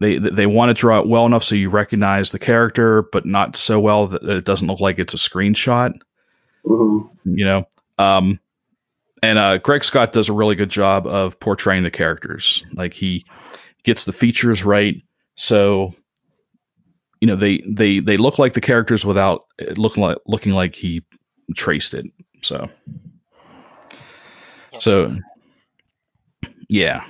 [0.00, 3.56] they they want to draw it well enough so you recognize the character, but not
[3.56, 5.94] so well that it doesn't look like it's a screenshot.
[6.66, 7.38] Mm-hmm.
[7.38, 7.64] You know,
[7.98, 8.40] um,
[9.22, 12.64] and uh, Greg Scott does a really good job of portraying the characters.
[12.74, 13.24] Like he
[13.84, 15.02] gets the features right,
[15.36, 15.94] so
[17.20, 19.46] you know they they they look like the characters without
[19.76, 21.02] looking like looking like he
[21.54, 22.06] traced it.
[22.42, 22.68] So
[24.78, 25.16] so
[26.68, 27.04] yeah.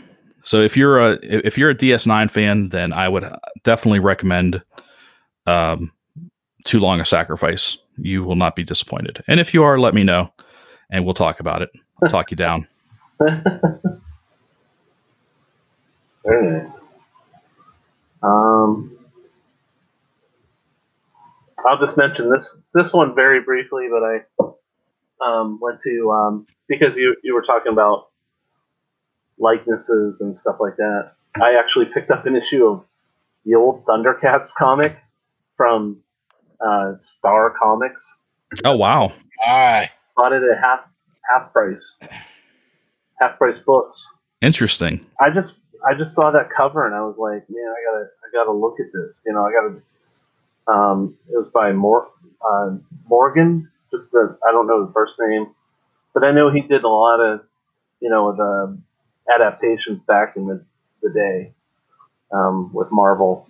[0.44, 3.24] So if you're a if you're a DS9 fan, then I would
[3.64, 4.62] definitely recommend
[5.46, 5.90] um,
[6.64, 7.78] Too Long a Sacrifice.
[7.96, 9.24] You will not be disappointed.
[9.26, 10.32] And if you are, let me know,
[10.90, 11.70] and we'll talk about it.
[12.02, 12.68] I'll talk you down.
[16.24, 16.70] Very nice.
[18.22, 18.95] Um,
[21.66, 26.96] I'll just mention this this one very briefly, but I um, went to um, because
[26.96, 28.08] you you were talking about
[29.38, 31.12] likenesses and stuff like that.
[31.36, 32.84] I actually picked up an issue of
[33.44, 34.96] the old Thundercats comic
[35.56, 36.02] from
[36.64, 38.18] uh, Star Comics.
[38.64, 39.12] Oh wow!
[39.44, 40.80] I Bought it at half
[41.30, 41.98] half price,
[43.20, 44.06] half price books.
[44.40, 45.04] Interesting.
[45.20, 48.26] I just I just saw that cover and I was like, man, I gotta I
[48.32, 49.22] gotta look at this.
[49.26, 49.80] You know, I gotta.
[50.68, 52.08] Um, it was by Mor-
[52.46, 52.76] uh,
[53.08, 53.70] Morgan.
[53.90, 55.46] Just the I don't know the first name,
[56.12, 57.40] but I know he did a lot of
[58.00, 58.78] you know the
[59.34, 60.64] adaptations back in the,
[61.02, 61.52] the day
[62.32, 63.48] um, with Marvel,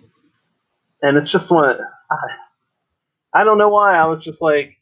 [1.01, 1.75] and it's just one.
[2.11, 2.15] I,
[3.33, 4.75] I don't know why I was just like.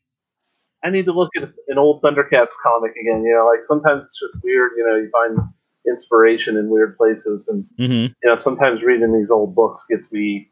[0.83, 3.23] I need to look at an old Thundercats comic again.
[3.23, 4.71] You know, like sometimes it's just weird.
[4.77, 5.39] You know, you find
[5.87, 8.13] inspiration in weird places, and Mm-hmm.
[8.21, 10.51] you know, sometimes reading these old books gets me,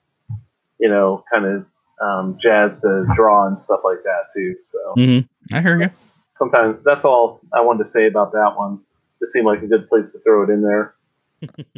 [0.80, 1.66] you know, kind of
[2.02, 4.56] um, jazzed to draw and stuff like that too.
[4.66, 5.56] So Mm-hmm.
[5.56, 5.90] I hear you.
[6.38, 8.82] sometimes that's all I wanted to say about that one.
[9.22, 10.96] It seemed like a good place to throw it in there.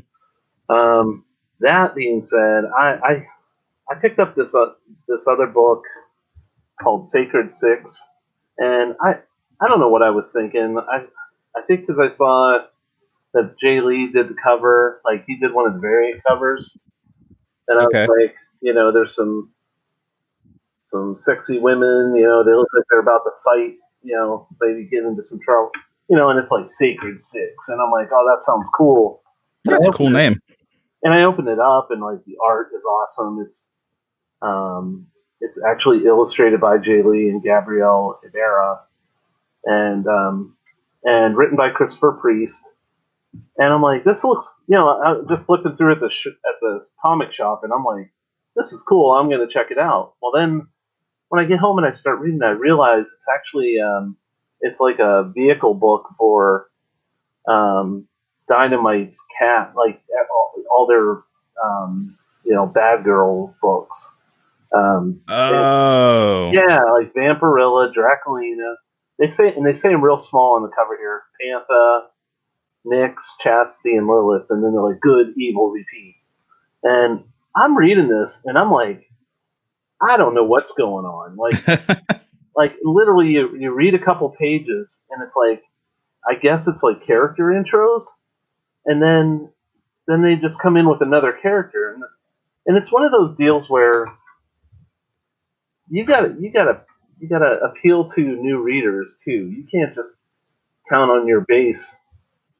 [0.70, 1.26] um,
[1.60, 3.28] that being said, I, I
[3.92, 4.74] I picked up this uh,
[5.08, 5.84] this other book
[6.82, 8.02] called Sacred Six,
[8.58, 9.16] and I
[9.62, 10.78] I don't know what I was thinking.
[10.80, 11.06] I
[11.58, 12.60] I think because I saw
[13.34, 16.78] that Jae Lee did the cover, like he did one of the variant covers,
[17.68, 18.08] and I Okay.
[18.08, 19.52] was like, you know, there's some
[20.96, 24.88] some sexy women, you know, they look like they're about to fight, you know, maybe
[24.90, 25.72] get into some trouble,
[26.10, 29.22] you know, and it's like Sacred Six, and I'm like, oh, that sounds cool.
[29.66, 30.40] It's a cool name.
[31.04, 33.44] And I opened it up, and like the art is awesome.
[33.46, 33.68] It's
[34.42, 35.08] um,
[35.42, 38.80] it's actually illustrated by Jae Lee and Gabrielle Ibarra,
[39.66, 40.56] and um,
[41.04, 42.64] and written by Christopher Priest.
[43.58, 46.56] And I'm like, this looks, you know, I just looking through at the sh- at
[46.62, 48.12] the comic shop, and I'm like,
[48.56, 49.12] this is cool.
[49.12, 50.14] I'm gonna check it out.
[50.22, 50.68] Well, then
[51.30, 54.18] when I get home and I start reading, I realize it's actually um,
[54.62, 56.68] it's like a vehicle book for
[57.48, 58.08] um,
[58.50, 60.02] Dynamite's cat, like
[60.32, 61.24] all, all their
[61.64, 64.12] um, you know bad girl books.
[64.76, 66.52] Um, Oh.
[66.52, 68.76] yeah, like Vampirella, Draculina.
[69.20, 71.24] They say and they say them real small on the cover here.
[71.42, 72.02] Pantha,
[72.86, 76.16] Nyx, Chastity, and Lilith, and then they're like good, evil, repeat.
[76.84, 77.24] And
[77.56, 79.10] I'm reading this and I'm like,
[80.02, 81.36] I don't know what's going on.
[81.38, 81.66] Like
[82.56, 85.64] like literally you, you read a couple pages and it's like
[86.28, 88.06] I guess it's like character intros
[88.86, 89.50] and then
[90.08, 92.04] then they just come in with another character and
[92.68, 94.08] and it's one of those deals where
[95.90, 96.82] you got you got to
[97.20, 99.32] you got to appeal to new readers too.
[99.56, 100.12] You can't just
[100.90, 101.96] count on your base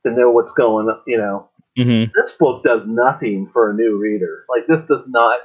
[0.06, 1.50] to know what's going on, you know.
[1.78, 4.46] hmm This book does nothing for a new reader.
[4.50, 5.40] Like this does not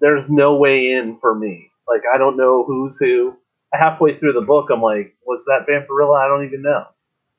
[0.00, 1.70] there's no way in for me.
[1.88, 3.36] Like I don't know who's who.
[3.72, 6.18] Halfway through the book, I'm like, was that Vampirella?
[6.24, 6.84] I don't even know.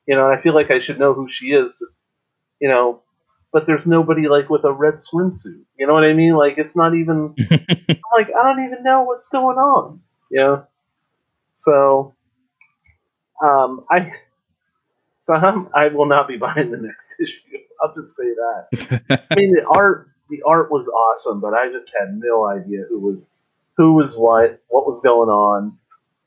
[0.06, 1.72] You know, I feel like I should know who she is.
[1.78, 1.98] Just,
[2.60, 3.02] you know,
[3.52, 5.64] but there's nobody like with a red swimsuit.
[5.78, 6.34] You know what I mean?
[6.36, 7.34] Like it's not even.
[7.50, 10.00] I'm like, I don't even know what's going on.
[10.30, 10.66] You know.
[11.56, 12.14] So,
[13.42, 14.12] um, I.
[15.22, 17.58] So I'm, I will not be buying the next issue.
[17.82, 19.28] I'll just say that.
[19.30, 22.98] I mean, the art the art was awesome, but I just had no idea who
[23.00, 23.26] was
[23.76, 25.78] who was what, what was going on,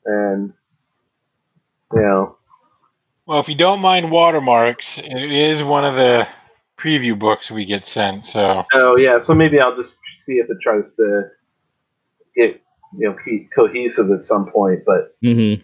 [0.06, 0.52] and
[1.92, 2.36] you know,
[3.26, 6.26] Well, if you don't mind watermarks, it is one of the
[6.78, 8.26] preview books we get sent.
[8.26, 11.22] So oh yeah, so maybe I'll just see if it tries to
[12.34, 12.60] get
[12.98, 14.80] you know co- cohesive at some point.
[14.86, 15.54] But hmm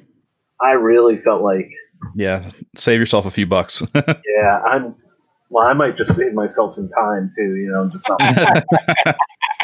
[0.60, 1.70] I really felt like,
[2.14, 2.50] Yeah.
[2.74, 3.82] Save yourself a few bucks.
[3.94, 4.94] yeah, I'm.
[5.50, 7.56] Well, I might just save myself some time too.
[7.56, 8.20] You know, just not.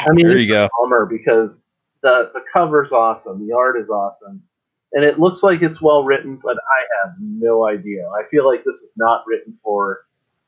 [0.07, 0.69] I mean, there you go.
[0.81, 1.61] bummer because
[2.03, 4.43] the the cover's awesome, the art is awesome,
[4.93, 8.07] and it looks like it's well written, but I have no idea.
[8.09, 10.05] I feel like this is not written for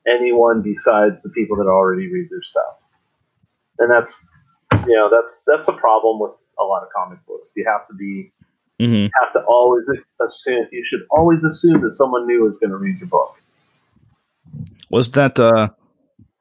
[0.08, 2.76] anyone besides the people that already read their stuff.
[3.80, 4.26] and that's
[4.88, 7.52] you know that's that's a problem with a lot of comic books.
[7.56, 8.32] You have to be
[8.80, 9.86] hmm have to always
[10.26, 13.38] assume you should always assume that someone new is going to read your book.
[14.90, 15.70] Was that uh,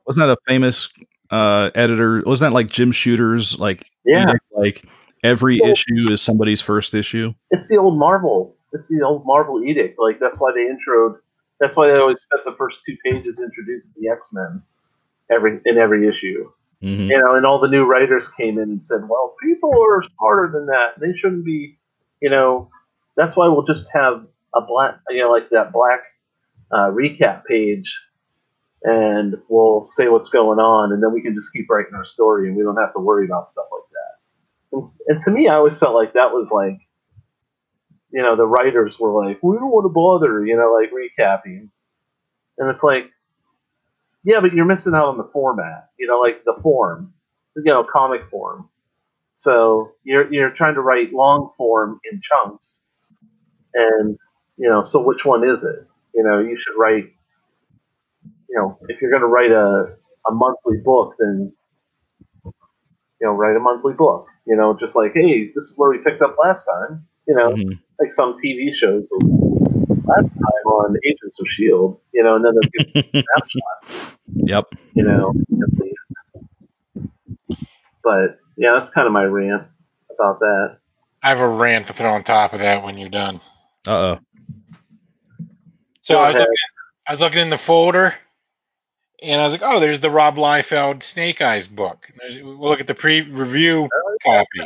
[0.07, 0.89] wasn't that a famous
[1.31, 2.23] uh, editor?
[2.25, 4.85] Wasn't that like Jim Shooter's like Yeah, like
[5.25, 7.33] every Well- issue is somebody's first issue?
[7.51, 8.57] it's the old Marvel.
[8.73, 9.99] It's the old Marvel edict.
[9.99, 11.19] Like that's why they introed.
[11.61, 14.63] That's why they always spent the first two pages introducing the X Men
[15.31, 16.51] every in every issue.
[16.83, 20.03] hmm You know, and all the new writers came in and said, "Well, people are
[20.17, 21.01] smarter than that.
[21.01, 21.79] They shouldn't be."
[22.21, 22.71] You know,
[23.17, 26.01] that's why we'll just have a black, you know, like that black
[26.71, 27.93] uh, recap page,
[28.87, 32.49] and we'll say what's going on, and then we can just keep writing our story,
[32.49, 34.79] and we don't have to worry about stuff like that.
[34.79, 36.79] And, and to me, I always felt like that was like,
[38.13, 41.71] you know, the writers were like, "We don't want to bother," you know, like recapping,
[42.59, 43.11] and it's like,
[44.25, 47.15] yeah, but you're missing out on the format, you know, like the form,
[47.57, 48.69] you know, comic form.
[49.35, 52.85] So you're you're trying to write long form in chunks,
[53.75, 54.19] and
[54.59, 55.87] you know, so which one is it?
[56.15, 57.13] You know, you should write.
[58.49, 59.97] You know, if you're going to write a
[60.29, 61.53] a monthly book, then
[62.45, 64.27] you know, write a monthly book.
[64.47, 67.07] You know, just like, hey, this is where we picked up last time.
[67.27, 69.09] You know, hmm like some TV shows.
[70.07, 74.67] Last time on Agents of Shield, you know, and then they'll give snapshots Yep.
[74.95, 76.81] you know, at least.
[78.05, 79.65] But yeah, that's kind of my rant
[80.15, 80.79] about that.
[81.23, 83.41] I have a rant to throw on top of that when you're done.
[83.87, 84.19] Uh oh.
[86.03, 86.55] So I was looking,
[87.09, 88.15] I was looking in the folder,
[89.23, 92.81] and I was like, "Oh, there's the Rob Liefeld Snake Eyes book." There's, we'll look
[92.81, 93.89] at the pre-review
[94.25, 94.61] copy.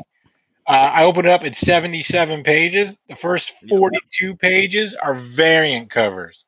[0.67, 1.45] Uh, I opened it up.
[1.45, 2.97] It's 77 pages.
[3.09, 6.45] The first 42 pages are variant covers.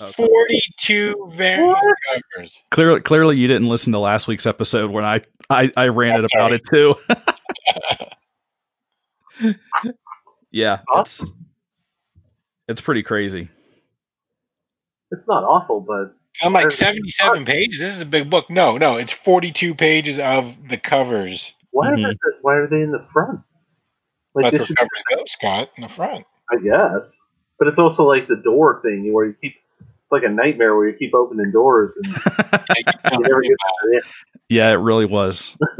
[0.00, 0.12] Okay.
[0.12, 1.96] 42 variant What?
[2.34, 2.62] covers.
[2.70, 5.20] Clearly, clearly, you didn't listen to last week's episode when I
[5.50, 6.60] I, I ranted That's about right.
[6.60, 8.06] it
[9.40, 9.52] too.
[10.50, 11.00] yeah, Huh?
[11.02, 11.24] it's
[12.68, 13.48] it's pretty crazy.
[15.10, 17.80] It's not awful, but I'm like 77 pages.
[17.80, 18.48] This is a big book.
[18.50, 21.54] No, no, it's 42 pages of the covers.
[21.72, 22.06] why Mhm.
[22.06, 23.40] are they, why are they in the front?
[24.34, 26.24] Like That's where should, covers go, Scott, in the front.
[26.50, 27.16] I guess.
[27.58, 29.54] But it's also like the door thing where you keep.
[29.80, 32.06] It's like a nightmare where you keep opening doors and
[33.12, 34.02] you never get to
[34.48, 35.56] yeah, it really was.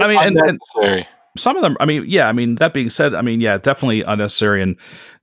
[0.00, 1.76] I mean, and, and some of them.
[1.78, 2.26] I mean, yeah.
[2.28, 4.76] I mean, that being said, I mean, yeah, definitely unnecessary, and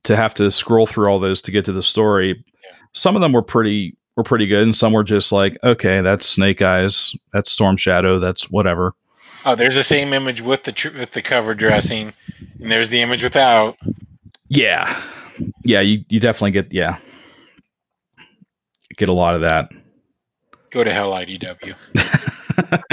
[0.04, 2.46] to have to scroll through all those to get to the story.
[2.94, 6.26] Some of them were pretty were pretty good, and some were just like, okay, that's
[6.26, 8.94] Snake Eyes, that's Storm Shadow, that's whatever.
[9.46, 12.12] Oh, there's the same image with the tr- with the cover dressing,
[12.60, 13.78] and there's the image without.
[14.50, 15.02] Yeah,
[15.64, 15.80] yeah.
[15.82, 16.98] You you definitely get yeah
[18.98, 19.70] get a lot of that.
[20.72, 21.76] Go to hell, IDW.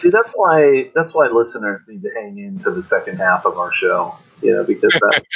[0.00, 3.58] See, that's why that's why listeners need to hang in to the second half of
[3.58, 4.14] our show.
[4.42, 5.22] You know, because that,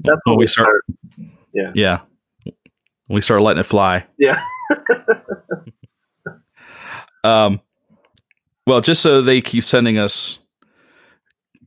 [0.00, 1.72] that's when When we we start- start.
[1.74, 2.00] yeah,
[3.12, 4.06] we start letting it fly.
[4.18, 4.40] Yeah.
[7.24, 7.60] Um,
[8.66, 10.38] well, just so they keep sending us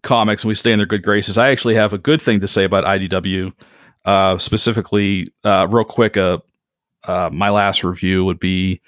[0.04, 2.48] comics and we stay in their good graces, I actually have a good thing to
[2.48, 3.54] say about IDW.
[4.04, 6.38] Uh, specifically, uh, real quick, uh,
[7.06, 8.82] uh, my last review would be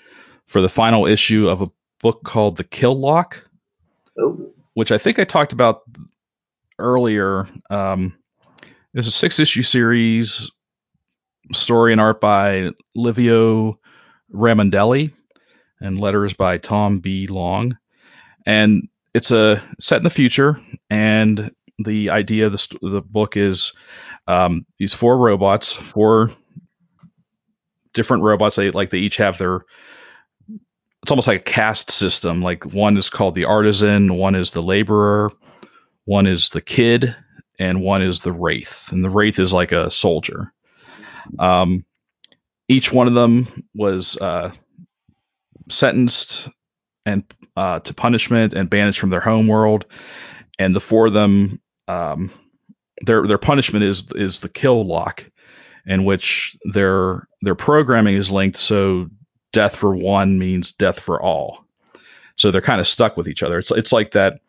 [0.45, 1.67] for the final issue of a
[2.01, 3.43] book called The Kill Lock,
[4.19, 5.83] Oh, which I think I talked about
[6.79, 7.47] earlier.
[7.69, 8.13] Um,
[8.93, 10.51] it's a six issue series,
[11.53, 13.79] story and art by Livio
[14.33, 15.13] Ramondelli,
[15.79, 17.27] and letters by Tom B.
[17.27, 17.77] Long.
[18.45, 23.73] And it's a set in the future, and the idea of the, the book is
[24.27, 26.31] um, these four robots, four
[27.93, 28.55] different robots.
[28.55, 29.61] They like they each have their.
[31.03, 32.41] It's almost like a caste system.
[32.41, 35.31] Like one is called the artisan, one is the laborer,
[36.05, 37.15] one is the kid,
[37.59, 38.89] and one is the wraith.
[38.91, 40.53] And the wraith is like a soldier.
[41.39, 41.85] Um,
[42.67, 44.51] each one of them was uh,
[45.69, 46.49] sentenced
[47.05, 47.23] and
[47.55, 49.85] uh, to punishment and banished from their home world.
[50.59, 52.31] And the four of them, um,
[53.01, 55.23] their their punishment is is the kill lock,
[55.85, 58.57] in which their their programming is linked.
[58.57, 59.07] So
[59.53, 61.65] death for one means death for all.
[62.35, 63.59] So they're kind of stuck with each other.
[63.59, 64.39] It's it's like that,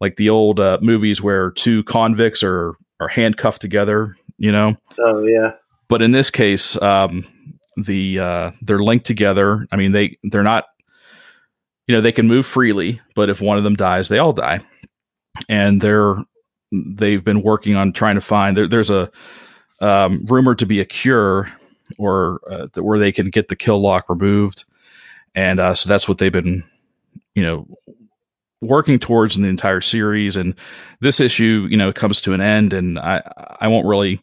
[0.00, 4.16] like the old uh, movies where two convicts are are handcuffed together.
[4.36, 5.52] You know, oh yeah.
[5.92, 7.26] But in this case, um,
[7.76, 9.66] the uh, they're linked together.
[9.70, 10.64] I mean, they they're not,
[11.86, 14.64] you know, they can move freely, but if one of them dies, they all die.
[15.50, 16.16] And they're
[16.72, 19.10] they've been working on trying to find there, there's a
[19.82, 21.52] um, rumored to be a cure
[21.98, 24.64] or uh, where they can get the kill lock removed,
[25.34, 26.64] and uh, so that's what they've been
[27.34, 27.66] you know,
[28.62, 30.36] working towards in the entire series.
[30.36, 30.54] And
[31.00, 33.20] this issue, you know, comes to an end, and I
[33.60, 34.22] I won't really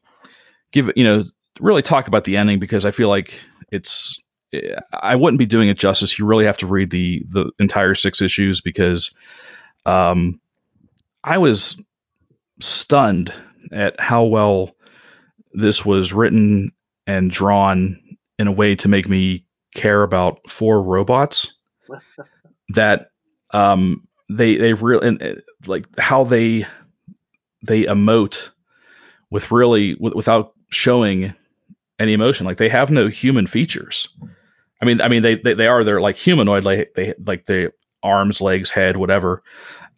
[0.72, 1.26] give you know
[1.60, 3.34] really talk about the ending because I feel like
[3.72, 4.22] it's
[4.94, 6.18] I wouldn't be doing it justice.
[6.18, 9.12] You really have to read the the entire six issues because
[9.86, 10.40] um,
[11.24, 11.82] I was
[12.60, 13.34] stunned
[13.72, 14.76] at how well
[15.54, 16.72] this was written
[17.08, 18.00] and drawn
[18.38, 19.46] in a way to make me
[19.76, 21.56] care about four robots
[22.70, 23.10] that
[23.52, 26.66] um, they they really like how they
[27.66, 28.50] they emote
[29.30, 31.34] with really w- without showing
[32.00, 32.46] any emotion.
[32.46, 34.08] Like they have no human features.
[34.82, 37.74] I mean, I mean they they, they are they're like humanoid, like they like the
[38.02, 39.44] arms, legs, head, whatever.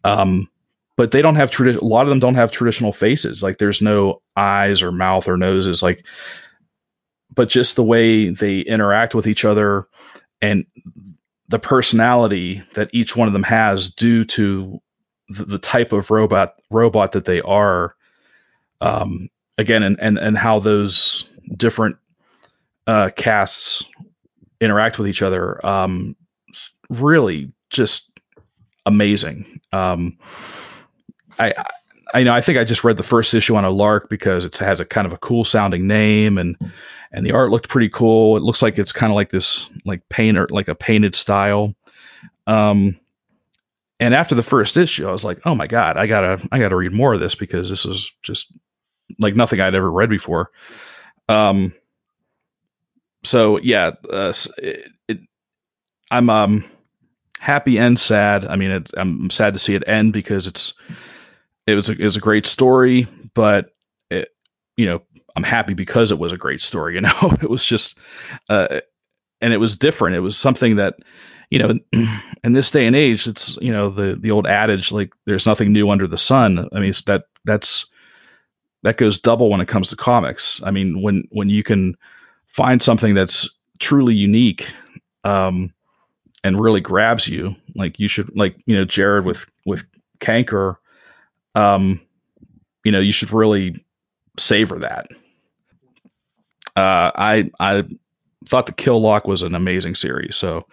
[0.04, 0.48] Um,
[0.96, 3.42] but they don't have tradi- a lot of them don't have traditional faces.
[3.42, 5.82] Like there's no eyes or mouth or noses.
[5.82, 6.04] Like,
[7.34, 9.86] but just the way they interact with each other
[10.42, 10.66] and
[11.48, 14.80] the personality that each one of them has due to
[15.28, 17.94] the, the type of robot robot that they are.
[18.80, 19.28] Um,
[19.58, 21.96] again, and and and how those different
[22.86, 23.84] uh, casts
[24.60, 25.64] interact with each other.
[25.64, 26.16] Um,
[26.88, 28.10] really, just
[28.86, 29.60] amazing.
[29.72, 30.18] Um,
[31.38, 31.54] I,
[32.14, 34.56] I know I think I just read the first issue on a lark because it
[34.58, 36.56] has a kind of a cool sounding name and
[37.12, 38.36] and the art looked pretty cool.
[38.36, 41.74] It looks like it's kind of like this like painter like a painted style.
[42.46, 42.98] Um,
[44.00, 46.76] and after the first issue, I was like, oh my god, I gotta I gotta
[46.76, 48.52] read more of this because this is just
[49.18, 50.50] like nothing I'd ever read before.
[51.28, 51.74] Um,
[53.24, 55.18] so yeah, uh, it, it,
[56.10, 56.64] I'm um
[57.38, 58.44] happy and sad.
[58.46, 60.74] I mean, it, I'm sad to see it end because it's
[61.66, 63.74] it was a, it was a great story, but
[64.10, 64.28] it,
[64.76, 65.02] you know,
[65.36, 66.94] I'm happy because it was a great story.
[66.94, 67.98] You know, it was just,
[68.48, 68.80] uh,
[69.40, 70.16] and it was different.
[70.16, 70.96] It was something that,
[71.50, 71.78] you know,
[72.44, 75.72] in this day and age, it's you know the the old adage like there's nothing
[75.72, 76.68] new under the sun.
[76.72, 77.86] I mean, that that's
[78.82, 80.60] that goes double when it comes to comics.
[80.64, 81.96] I mean, when when you can
[82.46, 84.66] find something that's truly unique
[85.24, 85.72] um,
[86.44, 89.84] and really grabs you, like you should, like you know, Jared with with
[90.20, 90.76] Cankor,
[91.54, 92.00] um,
[92.84, 93.84] you know, you should really
[94.38, 95.08] savor that.
[96.74, 97.84] Uh, I I
[98.46, 100.66] thought the Kill Lock was an amazing series, so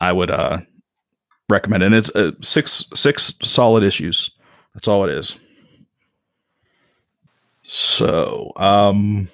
[0.00, 0.58] I would uh,
[1.48, 1.86] recommend it.
[1.86, 4.30] And it's uh, six six solid issues.
[4.74, 5.36] That's all it is.
[7.70, 9.28] So, um,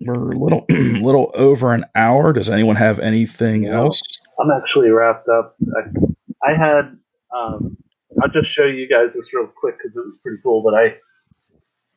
[0.00, 2.32] we're a little little over an hour.
[2.32, 4.00] Does anyone have anything else?
[4.40, 5.56] I'm actually wrapped up.
[5.76, 6.96] I, I had
[7.36, 7.76] um,
[8.22, 10.62] I'll just show you guys this real quick because it was pretty cool.
[10.62, 10.96] But I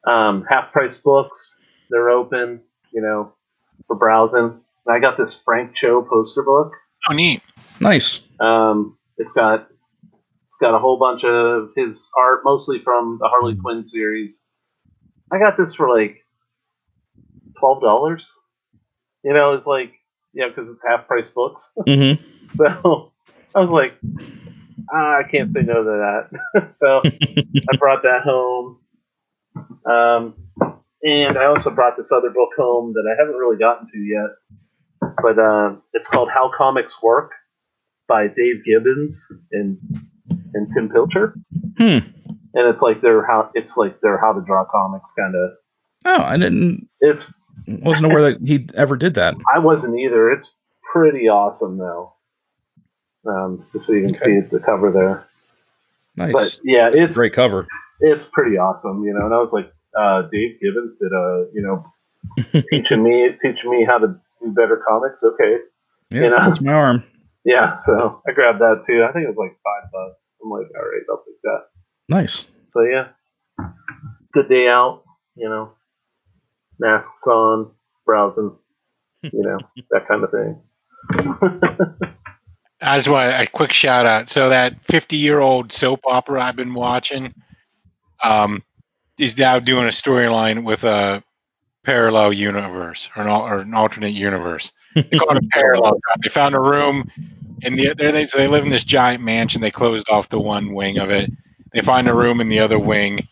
[0.06, 2.60] um, half price books, they're open,
[2.92, 3.34] you know,
[3.88, 4.60] for browsing.
[4.86, 6.74] And I got this Frank Cho poster book.
[7.10, 7.42] Oh, neat.
[7.80, 8.28] Nice.
[8.42, 9.70] Um, it's got
[10.04, 14.42] it's got a whole bunch of his art, mostly from the Harley Quinn series.
[15.34, 16.18] I got this for like
[17.60, 18.30] twelve dollars.
[19.24, 19.94] You know, it's like
[20.34, 21.72] you know because it's half price books.
[21.88, 22.24] Mm-hmm.
[22.58, 23.12] so
[23.56, 23.96] I was like,
[24.94, 26.72] ah, I can't say no to that.
[26.74, 28.80] so I brought that home.
[29.86, 30.36] Um,
[31.04, 34.30] and I also brought this other book home that I haven't really gotten to yet.
[35.22, 37.32] But uh, it's called How Comics Work
[38.08, 39.22] by Dave Gibbons
[39.52, 39.78] and
[40.54, 41.36] and Tim Pilcher.
[41.78, 42.00] Hmm.
[42.56, 45.52] And it's like their how it's like their how to draw comics kind of.
[46.06, 46.88] Oh, I didn't.
[47.00, 47.34] It's
[47.68, 49.36] wasn't aware that he ever did that.
[49.54, 50.32] I wasn't either.
[50.32, 50.52] It's
[50.92, 52.14] pretty awesome though.
[53.26, 54.42] Um, just so you can Okay.
[54.42, 55.26] see the cover there.
[56.18, 56.34] Nice.
[56.34, 57.68] But yeah, it's Great cover.
[58.02, 59.26] it's pretty awesome, you know.
[59.26, 61.86] And I was like, uh, Dave Gibbons did a, you know,
[62.70, 64.08] teaching me teaching me how to
[64.42, 65.24] do better comics.
[65.24, 65.58] Okay,
[66.12, 66.38] Yeah, You know?
[66.38, 67.04] that's my arm.
[67.46, 67.74] yeah.
[67.86, 69.04] So I grabbed that too.
[69.08, 70.34] I think it was like five bucks.
[70.44, 71.62] I'm like, all right, I'll take that.
[72.10, 72.46] Nice.
[72.72, 73.10] So yeah,
[74.34, 75.04] good day out.
[75.36, 75.72] You know,
[76.80, 77.72] masks on,
[78.06, 78.56] browsing.
[79.22, 79.58] You know,
[79.92, 80.62] that kind of thing.
[82.82, 84.30] I just want a quick shout out.
[84.30, 87.34] So that 50 year old soap opera I've been watching,
[88.24, 88.62] um,
[89.18, 91.24] is now doing a storyline with a
[91.84, 94.72] parallel universe or an, or an alternate universe.
[94.96, 96.00] They call it a parallel.
[96.22, 97.10] They found a room,
[97.64, 99.62] and the they so they live in this giant mansion.
[99.62, 101.32] They closed off the one wing of it.
[101.74, 103.28] They find a room in the other wing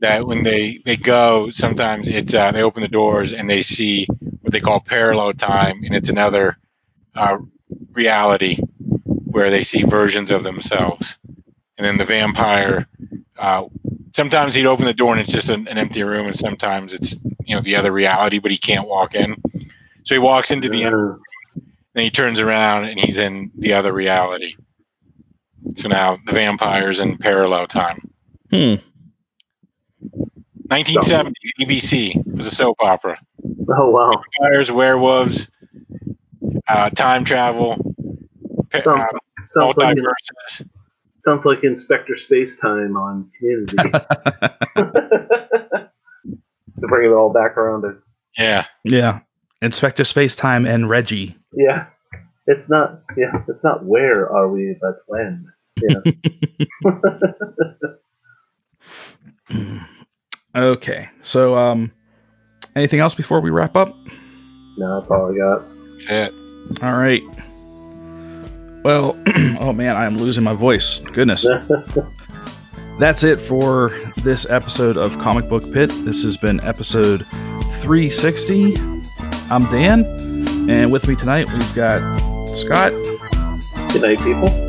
[0.00, 4.06] that when they they go, sometimes it's uh, they open the doors and they see
[4.42, 6.58] what they call parallel time, and it's another
[7.16, 7.38] uh,
[7.92, 8.58] reality
[9.26, 11.18] where they see versions of themselves.
[11.78, 12.86] And then the vampire,
[13.38, 13.64] uh,
[14.16, 17.16] sometimes he'd open the door and it's just an, an empty room, and sometimes it's
[17.46, 19.36] you know the other reality, but he can't walk in.
[20.04, 21.16] So he walks into the Uh,
[21.94, 24.54] then he turns around and he's in the other reality.
[25.76, 27.98] So now the vampires in parallel time.
[28.50, 28.74] Hmm.
[30.70, 33.18] 1970, ABC it was a soap opera.
[33.70, 34.10] Oh wow.
[34.40, 35.48] Vampires, werewolves,
[36.68, 37.76] uh, time travel,
[38.70, 40.68] pa- Sounds, uh, sounds like multiverses.
[41.20, 43.76] sounds like Inspector Spacetime on Community.
[44.76, 45.88] to
[46.88, 47.96] bring it all back around to
[48.38, 49.20] Yeah, yeah.
[49.62, 51.36] Inspector Spacetime and Reggie.
[51.52, 51.86] yeah.
[52.50, 55.52] It's not yeah, it's not where are we, but when.
[55.82, 56.00] Yeah.
[60.54, 61.08] Okay.
[61.22, 61.92] So, um,
[62.74, 63.94] anything else before we wrap up?
[64.76, 65.62] no, that's all I got.
[65.92, 66.82] that's it.
[66.82, 67.22] All right.
[68.82, 69.16] Well,
[69.60, 71.00] oh man, I am losing my voice.
[71.12, 71.46] Goodness.
[72.98, 73.92] That's it for
[74.24, 75.88] this episode of Comic Book Pit.
[76.04, 77.24] This has been episode
[77.80, 78.76] 360.
[79.20, 80.04] I'm Dan,
[80.68, 82.00] and with me tonight we've got
[82.56, 82.90] Scott
[83.92, 84.67] Good night, people.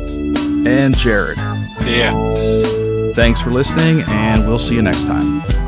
[0.66, 1.38] And Jared.
[1.78, 3.12] See ya.
[3.14, 5.59] Thanks for listening, and we'll see you next time.